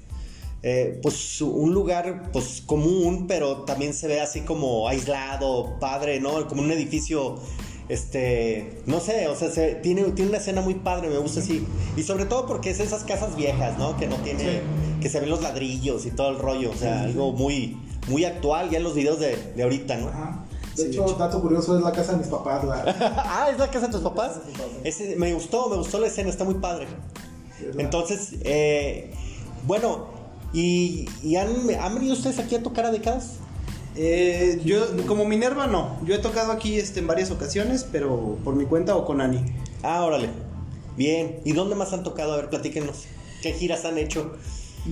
eh, 0.63 1.00
pues 1.01 1.41
un 1.41 1.74
lugar 1.74 2.29
pues 2.31 2.62
común, 2.63 3.25
pero 3.27 3.63
también 3.63 3.95
se 3.95 4.07
ve 4.07 4.21
así 4.21 4.41
como 4.41 4.88
aislado, 4.88 5.79
padre, 5.79 6.19
¿no? 6.19 6.48
Como 6.48 6.62
un 6.62 6.71
edificio, 6.71 7.39
este, 7.91 8.81
no 8.86 9.01
sé, 9.01 9.27
o 9.27 9.36
sea, 9.36 9.51
se, 9.51 9.75
tiene, 9.75 10.03
tiene 10.12 10.29
una 10.29 10.38
escena 10.38 10.62
muy 10.62 10.75
padre, 10.75 11.10
me 11.10 11.17
gusta 11.17 11.41
así. 11.41 11.67
Y 11.98 12.03
sobre 12.03 12.24
todo 12.24 12.45
porque 12.45 12.69
es 12.69 12.79
esas 12.79 13.03
casas 13.03 13.36
viejas, 13.36 13.77
¿no? 13.77 13.98
Que 13.98 14.07
no 14.07 14.15
tiene, 14.15 14.62
que 15.01 15.10
se 15.10 15.19
ven 15.19 15.29
los 15.29 15.41
ladrillos 15.41 16.05
y 16.05 16.12
todo 16.12 16.29
el 16.29 16.39
rollo, 16.39 16.71
o 16.71 16.74
sea, 16.74 17.01
algo 17.01 17.33
muy, 17.33 17.77
muy 18.07 18.24
actual 18.24 18.69
ya 18.69 18.77
en 18.77 18.86
los 18.86 18.95
videos 18.95 19.19
de, 19.19 19.36
de 19.57 19.63
ahorita, 19.63 19.98
¿no? 19.98 20.07
Ajá. 20.07 20.45
De 20.77 20.88
hecho, 20.88 21.03
dato 21.19 21.41
curioso, 21.41 21.77
es 21.77 21.83
la 21.83 21.91
casa 21.91 22.13
de 22.13 22.19
mis 22.19 22.27
papás. 22.27 22.63
La... 22.63 22.86
ah, 23.27 23.50
¿es 23.51 23.60
la 23.60 23.69
casa 23.69 23.88
de 23.88 23.91
tus 23.91 24.01
papás? 24.01 24.36
De. 24.38 24.88
Ese, 24.88 25.17
me 25.17 25.33
gustó, 25.33 25.67
me 25.67 25.75
gustó 25.75 26.00
la 26.00 26.07
escena, 26.07 26.29
está 26.29 26.45
muy 26.45 26.55
padre. 26.55 26.88
Entonces, 27.77 28.36
eh, 28.45 29.13
bueno, 29.67 30.05
¿y, 30.53 31.10
y 31.21 31.36
han, 31.36 31.69
han 31.77 31.93
venido 31.95 32.13
ustedes 32.13 32.39
aquí 32.39 32.55
a 32.55 32.63
tocar 32.63 32.86
a 32.86 32.91
décadas? 32.91 33.33
Eh, 33.95 34.62
yo, 34.63 34.86
como 35.05 35.25
Minerva, 35.25 35.67
no. 35.67 35.98
Yo 36.05 36.15
he 36.15 36.19
tocado 36.19 36.51
aquí 36.51 36.77
este, 36.77 37.00
en 37.01 37.07
varias 37.07 37.31
ocasiones, 37.31 37.86
pero 37.91 38.38
por 38.43 38.55
mi 38.55 38.65
cuenta 38.65 38.95
o 38.95 39.05
con 39.05 39.21
Ani. 39.21 39.39
Ah, 39.83 40.03
órale. 40.03 40.29
Bien. 40.98 41.39
¿Y 41.43 41.53
dónde 41.53 41.75
más 41.75 41.91
han 41.93 42.03
tocado? 42.03 42.33
A 42.33 42.38
ver, 42.38 42.50
platíquenos. 42.50 43.03
¿Qué 43.41 43.53
giras 43.53 43.86
han 43.86 43.98
hecho? 43.98 44.33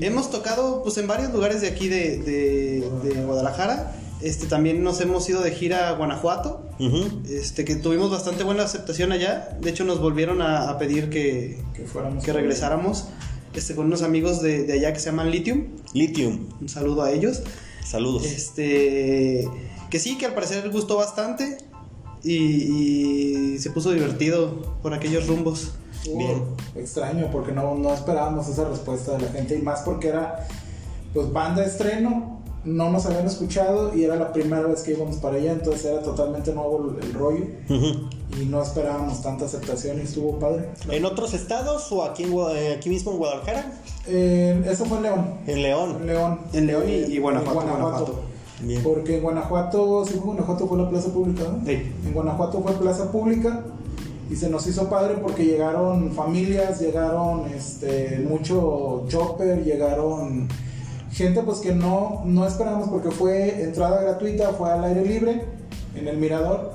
Hemos 0.02 0.30
tocado 0.32 0.84
pues 0.84 0.98
en 0.98 1.08
varios 1.08 1.32
lugares 1.34 1.62
de 1.62 1.68
aquí 1.68 1.88
de, 1.88 2.18
de- 2.20 2.90
de 3.04 3.24
Guadalajara. 3.24 3.96
Este, 4.22 4.48
también 4.48 4.84
nos 4.84 5.00
hemos 5.02 5.28
ido 5.30 5.42
de 5.42 5.52
gira 5.52 5.88
a 5.90 5.94
Guanajuato. 5.94 6.66
Este, 7.30 7.64
que 7.66 7.76
tuvimos 7.76 8.12
bastante 8.12 8.44
buena 8.44 8.64
aceptación 8.64 9.12
allá. 9.12 9.58
De 9.62 9.70
hecho, 9.70 9.86
nos 9.86 10.00
volvieron 10.02 10.42
a, 10.42 10.70
a 10.70 10.78
pedir 10.78 11.10
que, 11.10 11.60
que 11.74 11.84
fuéramos. 11.86 12.24
que 12.24 12.34
regresáramos 12.34 13.06
este, 13.54 13.76
con 13.76 13.86
unos 13.88 14.02
amigos 14.02 14.42
de, 14.42 14.64
de 14.64 14.74
allá 14.74 14.94
que 14.94 15.00
se 15.00 15.08
llaman 15.08 15.32
Lithium. 15.32 15.68
Lithium. 15.94 16.48
Un 16.60 16.70
saludo 16.70 17.04
a 17.04 17.12
ellos. 17.12 17.42
Saludos. 17.90 18.24
Este, 18.26 19.50
que 19.90 19.98
sí, 19.98 20.16
que 20.20 20.28
al 20.28 20.36
parecer 20.36 20.70
gustó 20.70 20.98
bastante 20.98 21.58
y, 22.24 22.36
y 22.36 23.58
se 23.58 23.72
puso 23.72 23.92
divertido 23.92 24.78
por 24.84 24.94
aquellos 24.94 25.26
rumbos. 25.26 25.72
Estuvo 25.96 26.18
Bien. 26.20 26.44
Extraño, 26.76 27.32
porque 27.32 27.52
no, 27.52 27.74
no 27.74 27.92
esperábamos 27.92 28.48
esa 28.48 28.70
respuesta 28.70 29.14
de 29.14 29.24
la 29.24 29.32
gente. 29.32 29.58
Y 29.58 29.64
más 29.64 29.82
porque 29.82 30.10
era, 30.10 30.48
pues, 31.16 31.34
banda 31.34 31.64
de 31.64 31.68
estreno. 31.68 32.39
No 32.66 32.90
nos 32.92 33.06
habían 33.06 33.26
escuchado 33.26 33.96
y 33.96 34.04
era 34.04 34.16
la 34.18 34.34
primera 34.34 34.64
vez 34.68 34.82
que 34.84 34.92
íbamos 34.92 35.16
para 35.18 35.38
allá. 35.38 35.54
Entonces 35.54 35.86
era 35.86 36.02
totalmente 36.02 36.54
nuevo 36.54 36.94
el, 37.00 37.04
el 37.06 37.14
rollo. 37.14 37.46
Y 38.40 38.46
no 38.46 38.62
esperábamos 38.62 39.22
tanta 39.22 39.46
aceptación 39.46 39.98
y 39.98 40.02
estuvo 40.02 40.38
padre. 40.40 40.70
¿En 40.92 41.06
otros 41.06 41.34
estados 41.34 41.92
o 41.92 42.04
aquí, 42.04 42.24
en 42.24 42.34
eh, 42.56 42.76
aquí 42.78 42.90
mismo 42.90 43.12
en 43.14 43.18
Guadalajara? 43.18 43.72
Eh, 44.08 44.62
eso 44.70 44.86
fue 44.86 44.98
en 44.98 45.04
León. 45.04 45.34
En 45.48 45.56
En 45.58 45.62
León. 45.64 46.06
León. 46.06 46.40
En 46.54 46.68
León 46.68 46.84
y- 46.88 46.92
Eh, 46.92 47.06
y 47.10 47.20
Guanajuato, 47.20 47.62
en 47.62 47.68
Guanajuato. 47.70 48.16
Bien. 48.62 48.84
Porque 48.84 49.18
en 49.18 49.24
Guanajuato, 49.24 50.06
sí, 50.06 50.14
fue 50.16 50.26
Guanajuato 50.34 50.68
fue 50.68 50.78
la 50.78 50.90
plaza 50.90 51.10
pública, 51.14 51.44
¿no? 51.50 51.66
Sí. 51.66 51.94
En 52.06 52.14
Guanajuato 52.14 52.62
fue 52.62 52.74
plaza 52.74 53.10
pública 53.12 53.64
y 54.30 54.36
se 54.36 54.50
nos 54.50 54.68
hizo 54.68 54.90
padre 54.90 55.16
porque 55.22 55.46
llegaron 55.46 56.12
familias, 56.12 56.80
llegaron 56.82 57.46
este 57.48 58.20
mucho 58.30 59.06
chopper, 59.08 59.64
llegaron 59.64 60.50
gente 61.12 61.42
pues 61.44 61.60
que 61.60 61.74
no, 61.74 62.24
no 62.26 62.46
esperamos 62.48 62.90
porque 62.90 63.12
fue 63.12 63.64
entrada 63.64 64.02
gratuita, 64.02 64.50
fue 64.54 64.72
al 64.72 64.84
aire 64.84 65.06
libre 65.06 65.44
en 65.96 66.08
el 66.08 66.18
mirador 66.18 66.72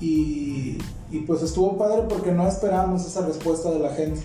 y, 0.00 0.78
y, 1.10 1.18
pues 1.26 1.42
estuvo 1.42 1.76
padre 1.78 2.02
porque 2.08 2.32
no 2.32 2.46
esperábamos 2.46 3.06
esa 3.06 3.26
respuesta 3.26 3.70
de 3.70 3.78
la 3.78 3.90
gente. 3.94 4.20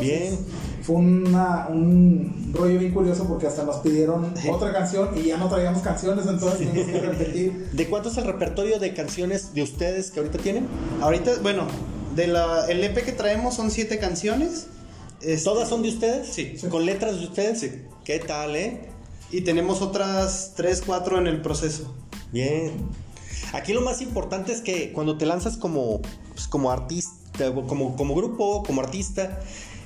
Bien. 0.00 0.38
Fue 0.82 0.96
una- 0.96 1.66
un 1.68 2.52
rollo 2.54 2.78
bien 2.78 2.92
curioso 2.94 3.24
porque 3.24 3.46
hasta 3.48 3.64
nos 3.64 3.76
pidieron 3.76 4.32
otra 4.50 4.72
canción 4.72 5.10
y 5.16 5.24
ya 5.28 5.36
no 5.36 5.48
traíamos 5.48 5.82
canciones, 5.82 6.26
entonces 6.26 6.68
tuvimos 6.68 6.86
que 6.90 7.00
repetir. 7.00 7.68
¿De 7.72 7.86
cuánto 7.88 8.08
es 8.08 8.16
el 8.16 8.24
repertorio 8.24 8.78
de 8.78 8.94
canciones 8.94 9.52
de 9.52 9.62
ustedes 9.62 10.10
que 10.10 10.20
ahorita 10.20 10.38
tienen? 10.38 10.66
Ahorita, 11.02 11.32
bueno, 11.42 11.64
de 12.14 12.28
la, 12.28 12.66
el 12.68 12.82
EP 12.84 13.04
que 13.04 13.12
traemos 13.12 13.54
son 13.54 13.70
siete 13.70 13.98
canciones. 13.98 14.68
Este, 15.20 15.44
¿Todas 15.44 15.68
son 15.68 15.82
de 15.82 15.88
ustedes? 15.90 16.28
Sí. 16.28 16.54
¿Con 16.70 16.86
letras 16.86 17.18
de 17.20 17.26
ustedes? 17.26 17.60
Sí. 17.60 17.70
¿Qué 18.04 18.18
tal, 18.18 18.56
eh? 18.56 18.88
Y 19.30 19.42
tenemos 19.42 19.82
otras 19.82 20.54
tres, 20.56 20.82
cuatro 20.84 21.18
en 21.18 21.26
el 21.26 21.40
proceso. 21.42 21.94
Bien. 22.32 22.72
Aquí 23.52 23.72
lo 23.72 23.80
más 23.80 24.00
importante 24.00 24.52
es 24.52 24.60
que 24.60 24.92
cuando 24.92 25.18
te 25.18 25.26
lanzas 25.26 25.56
como, 25.56 26.00
pues, 26.34 26.46
como 26.48 26.70
artista, 26.70 27.52
como, 27.66 27.96
como 27.96 28.14
grupo, 28.14 28.62
como 28.62 28.80
artista, 28.80 29.40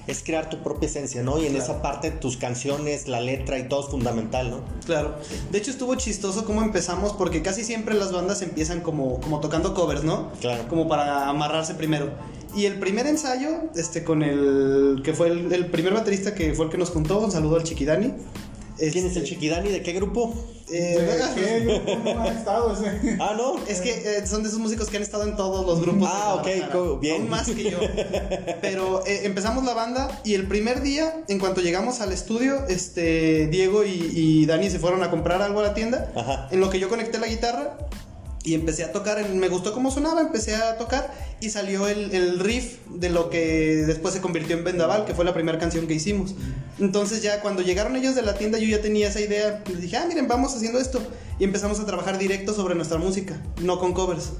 es 0.06 0.22
crear 0.22 0.50
tu 0.50 0.62
propia 0.62 0.86
esencia, 0.86 1.22
¿no? 1.22 1.38
Y 1.38 1.46
en 1.46 1.54
Claro. 1.54 1.64
esa 1.72 1.82
parte 1.82 2.10
tus 2.10 2.36
canciones, 2.36 3.08
la 3.08 3.20
letra 3.20 3.58
y 3.58 3.68
todo 3.68 3.84
es 3.84 3.90
fundamental, 3.90 4.50
¿no? 4.50 4.60
Claro. 4.84 5.16
De 5.50 5.58
hecho 5.58 5.70
estuvo 5.70 5.94
chistoso 5.94 6.44
cómo 6.44 6.62
empezamos 6.62 7.14
porque 7.14 7.40
casi 7.42 7.64
siempre 7.64 7.94
las 7.94 8.12
bandas 8.12 8.42
empiezan 8.42 8.80
como, 8.80 9.18
como 9.20 9.40
tocando 9.40 9.72
covers, 9.72 10.04
¿no? 10.04 10.30
Claro. 10.40 10.68
Como 10.68 10.88
para 10.88 11.28
amarrarse 11.28 11.74
primero. 11.74 12.12
Y 12.56 12.66
el 12.66 12.78
primer 12.78 13.06
ensayo, 13.06 13.48
este, 13.74 14.04
con 14.04 14.22
el 14.22 15.00
que 15.04 15.12
fue 15.12 15.28
el, 15.28 15.52
el 15.52 15.66
primer 15.66 15.92
baterista 15.94 16.34
que 16.34 16.52
fue 16.54 16.66
el 16.66 16.70
que 16.70 16.78
nos 16.78 16.90
juntó, 16.90 17.18
un 17.20 17.30
saludo 17.32 17.56
al 17.56 17.64
Chiquidani. 17.64 18.12
¿Quién 18.76 18.88
es 18.90 18.96
el 18.96 19.06
Este, 19.06 19.24
Chiquidani? 19.24 19.70
¿De 19.70 19.82
qué 19.82 19.92
grupo? 19.92 20.34
eh, 20.72 21.20
¿Qué? 21.36 21.80
¿Cómo 22.04 22.20
ha 22.20 22.26
estado 22.28 22.72
ese? 22.74 23.16
Ah, 23.20 23.34
no. 23.36 23.64
Es 23.68 23.80
que 23.80 23.90
eh, 24.18 24.26
son 24.26 24.42
de 24.42 24.48
esos 24.48 24.58
músicos 24.58 24.88
que 24.88 24.96
han 24.96 25.02
estado 25.04 25.22
en 25.24 25.36
todos 25.36 25.64
los 25.64 25.80
grupos. 25.80 26.08
de 26.08 26.08
Ah, 26.12 26.34
ok, 26.34 27.00
bien. 27.00 27.20
Aún 27.22 27.30
más 27.30 27.48
que 27.48 27.70
yo. 27.70 27.78
Pero 28.60 29.06
eh, 29.06 29.20
empezamos 29.24 29.64
la 29.64 29.74
banda 29.74 30.20
y 30.24 30.34
el 30.34 30.48
primer 30.48 30.82
día, 30.82 31.22
en 31.28 31.38
cuanto 31.38 31.60
llegamos 31.60 32.00
al 32.00 32.12
estudio, 32.12 32.66
este, 32.68 33.46
Diego 33.46 33.84
y, 33.84 34.10
y 34.12 34.46
Dani 34.46 34.68
se 34.70 34.80
fueron 34.80 35.02
a 35.04 35.10
comprar 35.10 35.40
algo 35.40 35.60
a 35.60 35.64
la 35.64 35.74
tienda. 35.74 36.10
Ajá. 36.16 36.48
En 36.50 36.58
lo 36.60 36.68
que 36.70 36.80
yo 36.80 36.88
conecté 36.88 37.18
la 37.20 37.28
guitarra 37.28 37.76
y 38.44 38.54
empecé 38.54 38.84
a 38.84 38.92
tocar. 38.92 39.28
Me 39.30 39.48
gustó 39.48 39.72
cómo 39.72 39.90
sonaba, 39.90 40.20
empecé 40.20 40.54
a 40.54 40.76
tocar 40.76 41.12
y 41.40 41.50
salió 41.50 41.88
el, 41.88 42.14
el 42.14 42.38
riff 42.38 42.76
de 42.90 43.08
lo 43.08 43.30
que 43.30 43.84
después 43.86 44.14
se 44.14 44.20
convirtió 44.20 44.56
en 44.56 44.64
Vendaval, 44.64 45.06
que 45.06 45.14
fue 45.14 45.24
la 45.24 45.34
primera 45.34 45.58
canción 45.58 45.86
que 45.86 45.94
hicimos. 45.94 46.34
Entonces 46.78 47.22
ya 47.22 47.40
cuando 47.40 47.62
llegaron 47.62 47.96
ellos 47.96 48.14
de 48.14 48.22
la 48.22 48.34
tienda 48.34 48.58
yo 48.58 48.68
ya 48.68 48.82
tenía 48.82 49.08
esa 49.08 49.20
idea. 49.20 49.64
Les 49.66 49.80
dije, 49.80 49.96
ah, 49.96 50.04
miren, 50.06 50.28
vamos 50.28 50.54
haciendo 50.54 50.78
esto. 50.78 51.02
Y 51.38 51.44
empezamos 51.44 51.80
a 51.80 51.86
trabajar 51.86 52.18
directo 52.18 52.54
sobre 52.54 52.74
nuestra 52.74 52.98
música, 52.98 53.42
no 53.60 53.80
con 53.80 53.92
covers. 53.92 54.32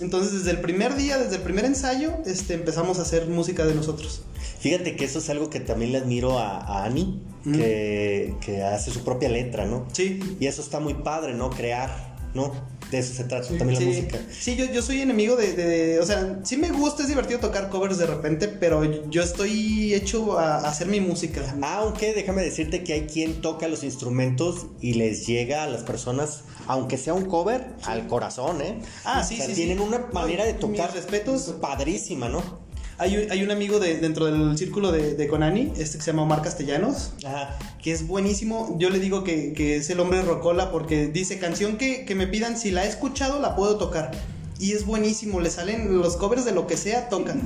Entonces 0.00 0.32
desde 0.32 0.52
el 0.52 0.60
primer 0.60 0.94
día, 0.94 1.18
desde 1.18 1.36
el 1.36 1.42
primer 1.42 1.64
ensayo, 1.64 2.12
este, 2.24 2.54
empezamos 2.54 2.98
a 2.98 3.02
hacer 3.02 3.26
música 3.26 3.66
de 3.66 3.74
nosotros. 3.74 4.22
Fíjate 4.60 4.96
que 4.96 5.04
eso 5.04 5.18
es 5.18 5.28
algo 5.28 5.50
que 5.50 5.60
también 5.60 5.92
le 5.92 5.98
admiro 5.98 6.38
a, 6.38 6.58
a 6.58 6.84
Ani, 6.84 7.22
que, 7.44 8.34
que 8.40 8.62
hace 8.62 8.90
su 8.90 9.04
propia 9.04 9.28
letra, 9.28 9.66
¿no? 9.66 9.86
Sí. 9.92 10.36
Y 10.40 10.46
eso 10.46 10.62
está 10.62 10.80
muy 10.80 10.94
padre, 10.94 11.34
¿no? 11.34 11.50
Crear, 11.50 12.16
¿no? 12.32 12.52
De 12.94 13.00
eso 13.00 13.12
se 13.14 13.24
trata 13.24 13.48
Sí, 13.48 13.58
también 13.58 13.74
la 13.74 13.92
Sí, 13.92 14.00
música. 14.02 14.18
sí 14.30 14.54
yo, 14.56 14.66
yo 14.66 14.80
soy 14.80 15.00
enemigo 15.00 15.34
de, 15.34 15.52
de- 15.54 15.98
O 15.98 16.06
sea, 16.06 16.38
sí 16.44 16.56
me 16.56 16.70
gusta, 16.70 17.02
es 17.02 17.08
divertido 17.08 17.40
tocar 17.40 17.68
covers 17.70 17.98
de 17.98 18.06
repente, 18.06 18.46
pero 18.46 18.84
yo 19.10 19.22
estoy 19.22 19.92
hecho 19.94 20.38
a, 20.38 20.56
a 20.58 20.68
hacer 20.68 20.86
mi 20.86 21.00
música. 21.00 21.56
Aunque 21.62 22.14
déjame 22.14 22.42
decirte 22.42 22.84
que 22.84 22.92
hay 22.92 23.06
quien 23.06 23.40
toca 23.40 23.66
los 23.66 23.82
instrumentos 23.82 24.66
y 24.80 24.94
les 24.94 25.26
llega 25.26 25.64
a 25.64 25.66
las 25.66 25.82
personas, 25.82 26.44
aunque 26.66 26.96
sea 26.98 27.14
un 27.14 27.24
cover, 27.26 27.66
al 27.84 28.06
corazón, 28.06 28.60
¿eh? 28.62 28.78
Ah, 29.04 29.24
sí, 29.24 29.34
O 29.34 29.36
sea, 29.38 29.46
sí, 29.46 29.54
Tienen 29.54 29.78
sí. 29.78 29.84
una 29.84 29.98
manera 30.12 30.44
de 30.44 30.52
Mis 30.52 30.60
tocar 30.60 30.94
respetos. 30.94 31.54
padrísima, 31.60 32.28
¿no? 32.28 32.63
Hay, 32.98 33.16
un- 33.16 33.30
hay 33.30 33.42
un 33.42 33.50
amigo 33.50 33.80
de, 33.80 33.98
dentro 33.98 34.26
del 34.26 34.56
círculo 34.56 34.92
de, 34.92 35.14
de 35.14 35.26
Conani, 35.28 35.72
este 35.76 35.98
que 35.98 36.04
se 36.04 36.10
llama 36.12 36.22
Omar 36.22 36.42
Castellanos, 36.42 37.12
Ajá. 37.26 37.56
que 37.82 37.92
es 37.92 38.06
buenísimo. 38.06 38.76
Yo 38.78 38.90
le 38.90 38.98
digo 39.00 39.24
que, 39.24 39.52
que 39.52 39.76
es 39.76 39.90
el 39.90 39.98
hombre 40.00 40.22
rocola 40.22 40.70
porque 40.70 41.08
dice 41.08 41.38
canción 41.38 41.76
que, 41.76 42.04
que 42.04 42.14
me 42.14 42.26
pidan, 42.26 42.56
si 42.58 42.70
la 42.70 42.84
he 42.84 42.88
escuchado, 42.88 43.40
la 43.40 43.56
puedo 43.56 43.76
tocar. 43.78 44.12
Y 44.60 44.72
es 44.72 44.86
buenísimo, 44.86 45.40
le 45.40 45.50
salen 45.50 45.98
los 46.00 46.16
covers 46.16 46.44
de 46.44 46.52
lo 46.52 46.66
que 46.68 46.76
sea, 46.76 47.08
tocan. 47.08 47.40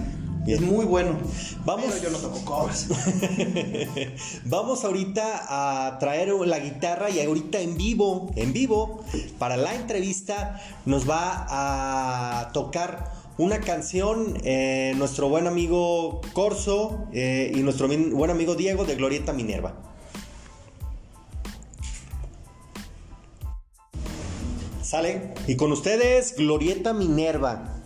Bien. 0.45 0.59
Es 0.63 0.65
muy 0.65 0.85
bueno. 0.87 1.19
Vamos. 1.65 1.87
Pero 1.89 2.05
yo 2.05 2.11
no 2.11 2.19
toco 2.19 2.43
covers. 2.45 2.87
Vamos 4.45 4.85
ahorita 4.85 5.45
a 5.89 5.99
traer 5.99 6.29
la 6.29 6.59
guitarra 6.59 7.11
y 7.11 7.21
ahorita 7.21 7.61
en 7.61 7.77
vivo, 7.77 8.31
en 8.37 8.53
vivo, 8.53 9.03
para 9.39 9.57
la 9.57 9.75
entrevista, 9.75 10.61
nos 10.87 11.09
va 11.09 11.47
a 11.51 12.53
tocar 12.53 13.13
una 13.39 13.61
canción 13.61 14.37
eh, 14.43 14.93
nuestro 14.97 15.29
buen 15.29 15.47
amigo 15.47 16.21
Corso 16.33 17.07
eh, 17.13 17.53
y 17.55 17.61
nuestro 17.61 17.89
buen 17.89 18.31
amigo 18.31 18.57
Diego 18.57 18.85
de 18.85 18.97
Glorieta 18.97 19.33
Minerva. 19.33 19.75
¿Sale? 24.83 25.35
Y 25.47 25.57
con 25.57 25.71
ustedes, 25.71 26.35
Glorieta 26.37 26.93
Minerva. 26.93 27.78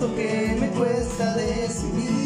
Tanto 0.00 0.16
que 0.16 0.56
me 0.58 0.68
cuesta 0.68 1.36
decidir, 1.36 2.19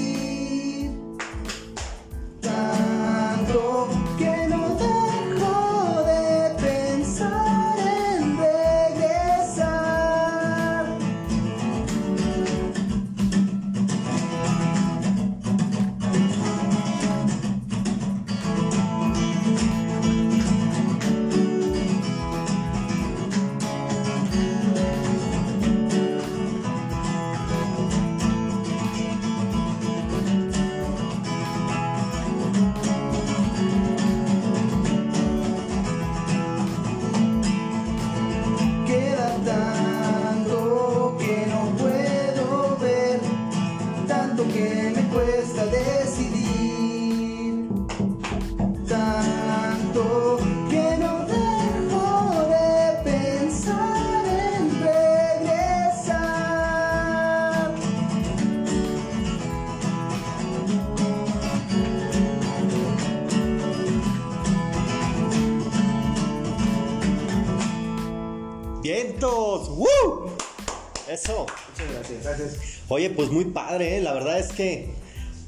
Eso. 71.15 71.47
Muchas 71.71 71.93
gracias. 71.95 72.23
Gracias. 72.25 72.57
Oye, 72.89 73.11
pues 73.11 73.31
muy 73.31 73.45
padre, 73.47 73.99
¿eh? 73.99 74.01
La 74.01 74.13
verdad 74.13 74.39
es 74.39 74.49
que 74.53 74.91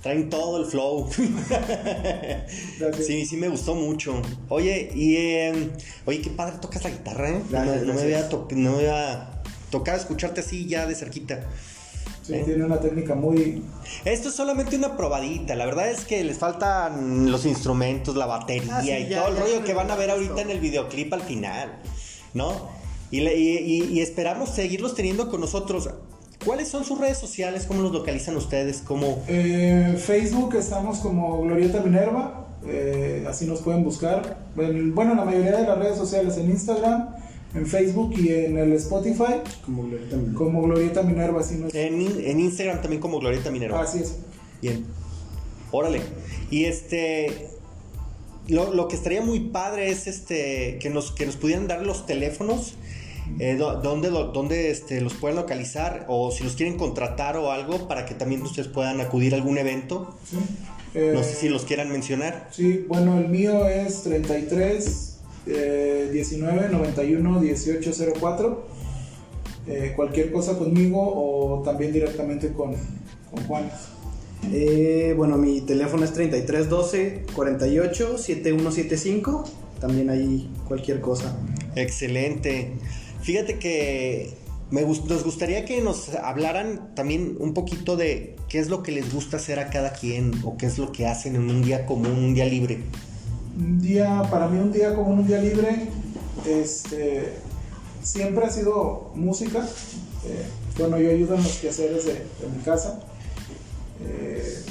traen 0.02 0.30
todo 0.30 0.58
el 0.60 0.66
flow. 0.66 1.08
Sí, 3.04 3.26
sí 3.26 3.36
me 3.36 3.48
gustó 3.48 3.74
mucho. 3.74 4.22
Oye, 4.48 4.90
y 4.94 5.16
eh, 5.16 5.70
oye, 6.04 6.20
qué 6.20 6.30
padre 6.30 6.58
tocas 6.60 6.84
la 6.84 6.90
guitarra, 6.90 7.30
¿eh? 7.30 7.42
No, 7.50 7.50
Gracias, 7.50 7.82
no 7.82 7.94
me 7.94 8.02
había 8.02 8.28
to- 8.28 8.46
no 8.52 8.72
me 8.72 8.76
había 8.78 9.30
tocado 9.70 9.98
escucharte 9.98 10.40
así 10.40 10.66
ya 10.66 10.86
de 10.86 10.94
cerquita. 10.94 11.40
Sí, 12.22 12.34
¿Eh? 12.34 12.42
tiene 12.44 12.64
una 12.64 12.80
técnica 12.80 13.14
muy. 13.14 13.62
Esto 14.04 14.28
es 14.28 14.34
solamente 14.34 14.76
una 14.76 14.96
probadita. 14.96 15.54
La 15.54 15.64
verdad 15.66 15.90
es 15.90 16.04
que 16.04 16.22
les 16.24 16.38
faltan 16.38 17.30
los 17.30 17.44
instrumentos, 17.46 18.14
la 18.16 18.26
batería 18.26 18.78
Ah, 18.78 18.82
sí, 18.82 18.90
y 18.90 19.08
ya, 19.08 19.22
todo 19.24 19.32
el 19.34 19.40
rollo 19.40 19.64
que 19.64 19.74
van 19.74 19.90
a 19.90 19.96
ver 19.96 20.10
ahorita 20.10 20.40
en 20.42 20.50
el 20.50 20.60
videoclip 20.60 21.12
al 21.12 21.22
final, 21.22 21.72
¿no? 22.34 22.68
Y, 23.10 23.20
le- 23.20 23.36
y- 23.38 23.58
y- 23.58 23.84
y 23.92 24.00
esperamos 24.00 24.50
seguirlos 24.50 24.94
teniendo 24.94 25.30
con 25.30 25.40
nosotros. 25.40 25.88
¿Cuáles 26.44 26.68
son 26.68 26.84
sus 26.84 26.98
redes 26.98 27.18
sociales? 27.18 27.64
¿Cómo 27.66 27.82
los 27.82 27.92
localizan 27.92 28.36
ustedes? 28.36 28.82
¿Cómo? 28.86 29.22
Eh, 29.28 29.96
Facebook 29.98 30.54
estamos 30.56 30.98
como 30.98 31.42
Glorieta 31.42 31.80
Minerva, 31.80 32.46
eh, 32.66 33.24
así 33.28 33.46
nos 33.46 33.60
pueden 33.62 33.82
buscar. 33.84 34.46
En- 34.56 34.94
bueno, 34.94 35.12
en 35.12 35.18
la 35.18 35.24
mayoría 35.24 35.56
de 35.56 35.66
las 35.66 35.78
redes 35.78 35.96
sociales, 35.96 36.36
en 36.36 36.50
Instagram, 36.50 37.08
en 37.54 37.66
Facebook 37.66 38.12
y 38.18 38.28
en 38.32 38.58
el 38.58 38.72
Spotify, 38.74 39.34
Como 40.34 40.62
Glorieta 40.62 41.02
Minerva, 41.02 41.40
así 41.40 41.56
nos. 41.56 41.74
En, 41.74 42.00
en 42.00 42.40
Instagram 42.40 42.80
también 42.80 43.00
como 43.00 43.18
Glorieta 43.18 43.50
Minerva. 43.50 43.80
Así 43.80 43.98
es. 44.00 44.16
Bien. 44.60 44.84
Órale. 45.70 46.00
Y 46.50 46.64
este. 46.64 47.48
Lo, 48.48 48.72
lo 48.72 48.86
que 48.88 48.96
estaría 48.96 49.20
muy 49.22 49.40
padre 49.40 49.90
es 49.90 50.06
este 50.06 50.78
que 50.80 50.88
nos, 50.90 51.10
que 51.12 51.26
nos 51.26 51.36
pudieran 51.36 51.66
dar 51.68 51.84
los 51.84 52.06
teléfonos. 52.06 52.74
eh, 53.40 53.56
do- 53.56 53.80
donde, 53.82 54.08
lo- 54.08 54.28
donde 54.28 54.70
este, 54.70 55.00
los 55.00 55.14
pueden 55.14 55.36
localizar 55.36 56.04
o 56.08 56.30
si 56.30 56.44
los 56.44 56.54
quieren 56.54 56.76
contratar 56.78 57.36
o 57.36 57.50
algo 57.50 57.88
para 57.88 58.06
que 58.06 58.14
también 58.14 58.40
ustedes 58.42 58.68
puedan 58.68 59.00
acudir 59.00 59.34
a 59.34 59.36
algún 59.36 59.58
evento. 59.58 60.14
Sí. 60.30 60.36
Eh, 60.94 61.10
No 61.12 61.24
sé 61.24 61.34
si 61.34 61.48
los 61.48 61.64
quieran 61.64 61.90
mencionar. 61.90 62.48
Sí, 62.52 62.84
bueno, 62.86 63.18
el 63.18 63.28
mío 63.28 63.66
es 63.68 64.02
33 64.04 65.18
eh, 65.48 66.08
19 66.12 66.68
91 66.68 67.40
18 67.40 67.90
04. 68.20 68.66
Eh, 69.68 69.92
cualquier 69.96 70.30
cosa 70.30 70.56
conmigo 70.56 71.00
o 71.00 71.62
también 71.64 71.92
directamente 71.92 72.52
con, 72.52 72.76
con 73.32 73.44
Juan. 73.48 73.68
Eh, 74.52 75.14
bueno, 75.16 75.36
mi 75.36 75.60
teléfono 75.60 76.04
es 76.04 76.12
3312 76.12 77.26
48 77.34 78.18
7175. 78.18 79.44
También 79.80 80.10
ahí 80.10 80.50
cualquier 80.66 81.00
cosa. 81.00 81.36
Excelente. 81.74 82.72
Fíjate 83.22 83.58
que 83.58 84.34
me 84.70 84.82
nos 84.82 85.24
gustaría 85.24 85.64
que 85.64 85.80
nos 85.80 86.14
hablaran 86.14 86.94
también 86.94 87.36
un 87.38 87.54
poquito 87.54 87.96
de 87.96 88.36
qué 88.48 88.58
es 88.58 88.68
lo 88.68 88.82
que 88.82 88.92
les 88.92 89.12
gusta 89.12 89.36
hacer 89.36 89.58
a 89.58 89.70
cada 89.70 89.92
quien 89.92 90.32
o 90.44 90.56
qué 90.56 90.66
es 90.66 90.78
lo 90.78 90.92
que 90.92 91.06
hacen 91.06 91.36
en 91.36 91.50
un 91.50 91.62
día 91.62 91.86
común, 91.86 92.12
un 92.12 92.34
día 92.34 92.46
libre. 92.46 92.80
Un 93.58 93.80
día, 93.80 94.22
para 94.30 94.48
mí 94.48 94.58
un 94.58 94.72
día 94.72 94.94
como 94.94 95.10
un 95.10 95.26
día 95.26 95.38
libre, 95.38 95.88
este, 96.46 97.32
siempre 98.02 98.44
ha 98.44 98.50
sido 98.50 99.12
música. 99.14 99.66
Eh, 100.26 100.46
bueno, 100.78 100.98
yo 100.98 101.10
ayudo 101.10 101.36
en 101.36 101.42
los 101.42 101.56
quehaceres 101.58 102.04
de, 102.04 102.12
de 102.12 102.56
mi 102.56 102.62
casa. 102.64 103.00
Eh, 104.04 104.62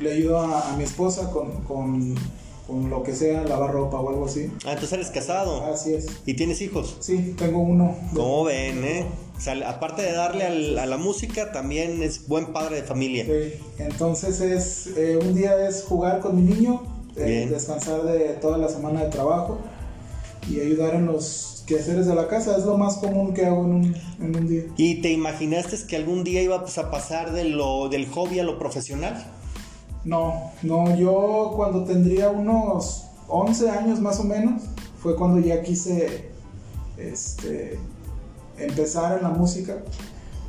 le 0.00 0.12
ayudo 0.12 0.38
a, 0.40 0.72
a 0.72 0.76
mi 0.76 0.84
esposa 0.84 1.30
con, 1.30 1.50
con- 1.64 2.14
con 2.66 2.88
lo 2.88 3.02
que 3.02 3.14
sea, 3.14 3.44
lavar 3.44 3.72
ropa 3.72 4.00
o 4.00 4.08
algo 4.08 4.24
así. 4.24 4.50
Ah, 4.64 4.70
entonces 4.72 4.94
eres 4.94 5.10
casado 5.10 5.62
Así 5.66 5.92
es. 5.92 6.06
y 6.24 6.32
tienes 6.32 6.62
hijos. 6.62 6.96
Sí, 7.00 7.34
tengo 7.38 7.58
uno. 7.58 7.94
¿Cómo 8.14 8.44
ven, 8.44 8.82
eh? 8.84 9.04
O 9.36 9.40
sea, 9.40 9.68
aparte 9.68 10.00
de 10.00 10.12
darle 10.12 10.44
al- 10.44 10.78
a 10.78 10.86
la 10.86 10.96
música, 10.96 11.52
también 11.52 12.02
es 12.02 12.26
buen 12.26 12.54
padre 12.54 12.76
de 12.76 12.82
familia. 12.82 13.26
Sí, 13.26 13.60
Entonces 13.78 14.40
es, 14.40 14.86
eh, 14.96 15.18
un 15.20 15.34
día 15.34 15.68
es 15.68 15.84
jugar 15.86 16.20
con 16.20 16.36
mi 16.36 16.54
niño, 16.54 16.82
eh, 17.16 17.46
descansar 17.50 18.02
de 18.04 18.30
toda 18.40 18.56
la 18.56 18.68
semana 18.70 19.04
de 19.04 19.10
trabajo 19.10 19.58
y 20.50 20.58
ayudar 20.60 20.94
en 20.94 21.04
los 21.04 21.53
quehaceres 21.66 22.06
de 22.06 22.14
la 22.14 22.28
casa. 22.28 22.56
Es 22.56 22.64
lo 22.64 22.76
más 22.76 22.96
común 22.98 23.34
que 23.34 23.46
hago 23.46 23.64
en 23.64 23.74
un, 23.74 23.96
en 24.20 24.36
un 24.36 24.46
día. 24.46 24.64
¿Y 24.76 25.00
te 25.02 25.12
imaginaste 25.12 25.76
que 25.86 25.96
algún 25.96 26.24
día 26.24 26.42
ibas 26.42 26.78
a 26.78 26.90
pasar 26.90 27.32
de 27.32 27.44
lo, 27.44 27.88
del 27.88 28.06
hobby 28.06 28.38
a 28.38 28.44
lo 28.44 28.58
profesional? 28.58 29.24
No, 30.04 30.52
no, 30.62 30.96
yo 30.96 31.52
cuando 31.56 31.84
tendría 31.84 32.28
unos 32.28 33.06
11 33.28 33.70
años 33.70 34.00
más 34.00 34.20
o 34.20 34.24
menos, 34.24 34.62
fue 34.98 35.16
cuando 35.16 35.40
ya 35.40 35.62
quise 35.62 36.30
este, 36.98 37.78
empezar 38.58 39.18
en 39.18 39.24
la 39.24 39.30
música, 39.30 39.78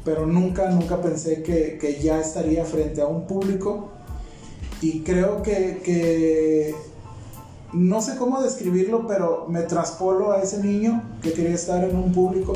pero 0.04 0.26
nunca, 0.26 0.70
nunca 0.70 1.02
pensé 1.02 1.42
que, 1.42 1.78
que 1.80 2.02
ya 2.02 2.20
estaría 2.20 2.66
frente 2.66 3.02
a 3.02 3.08
un 3.08 3.26
público 3.26 3.90
y 4.82 5.00
creo 5.02 5.42
que, 5.42 5.82
que 5.84 6.76
no 7.76 8.02
sé 8.02 8.16
cómo 8.16 8.42
describirlo, 8.42 9.06
pero 9.08 9.46
me 9.50 9.62
traspolo 9.62 10.32
a 10.32 10.42
ese 10.42 10.64
niño 10.64 11.04
que 11.22 11.34
quería 11.34 11.54
estar 11.56 11.84
en 11.84 11.96
un 11.96 12.12
público 12.14 12.54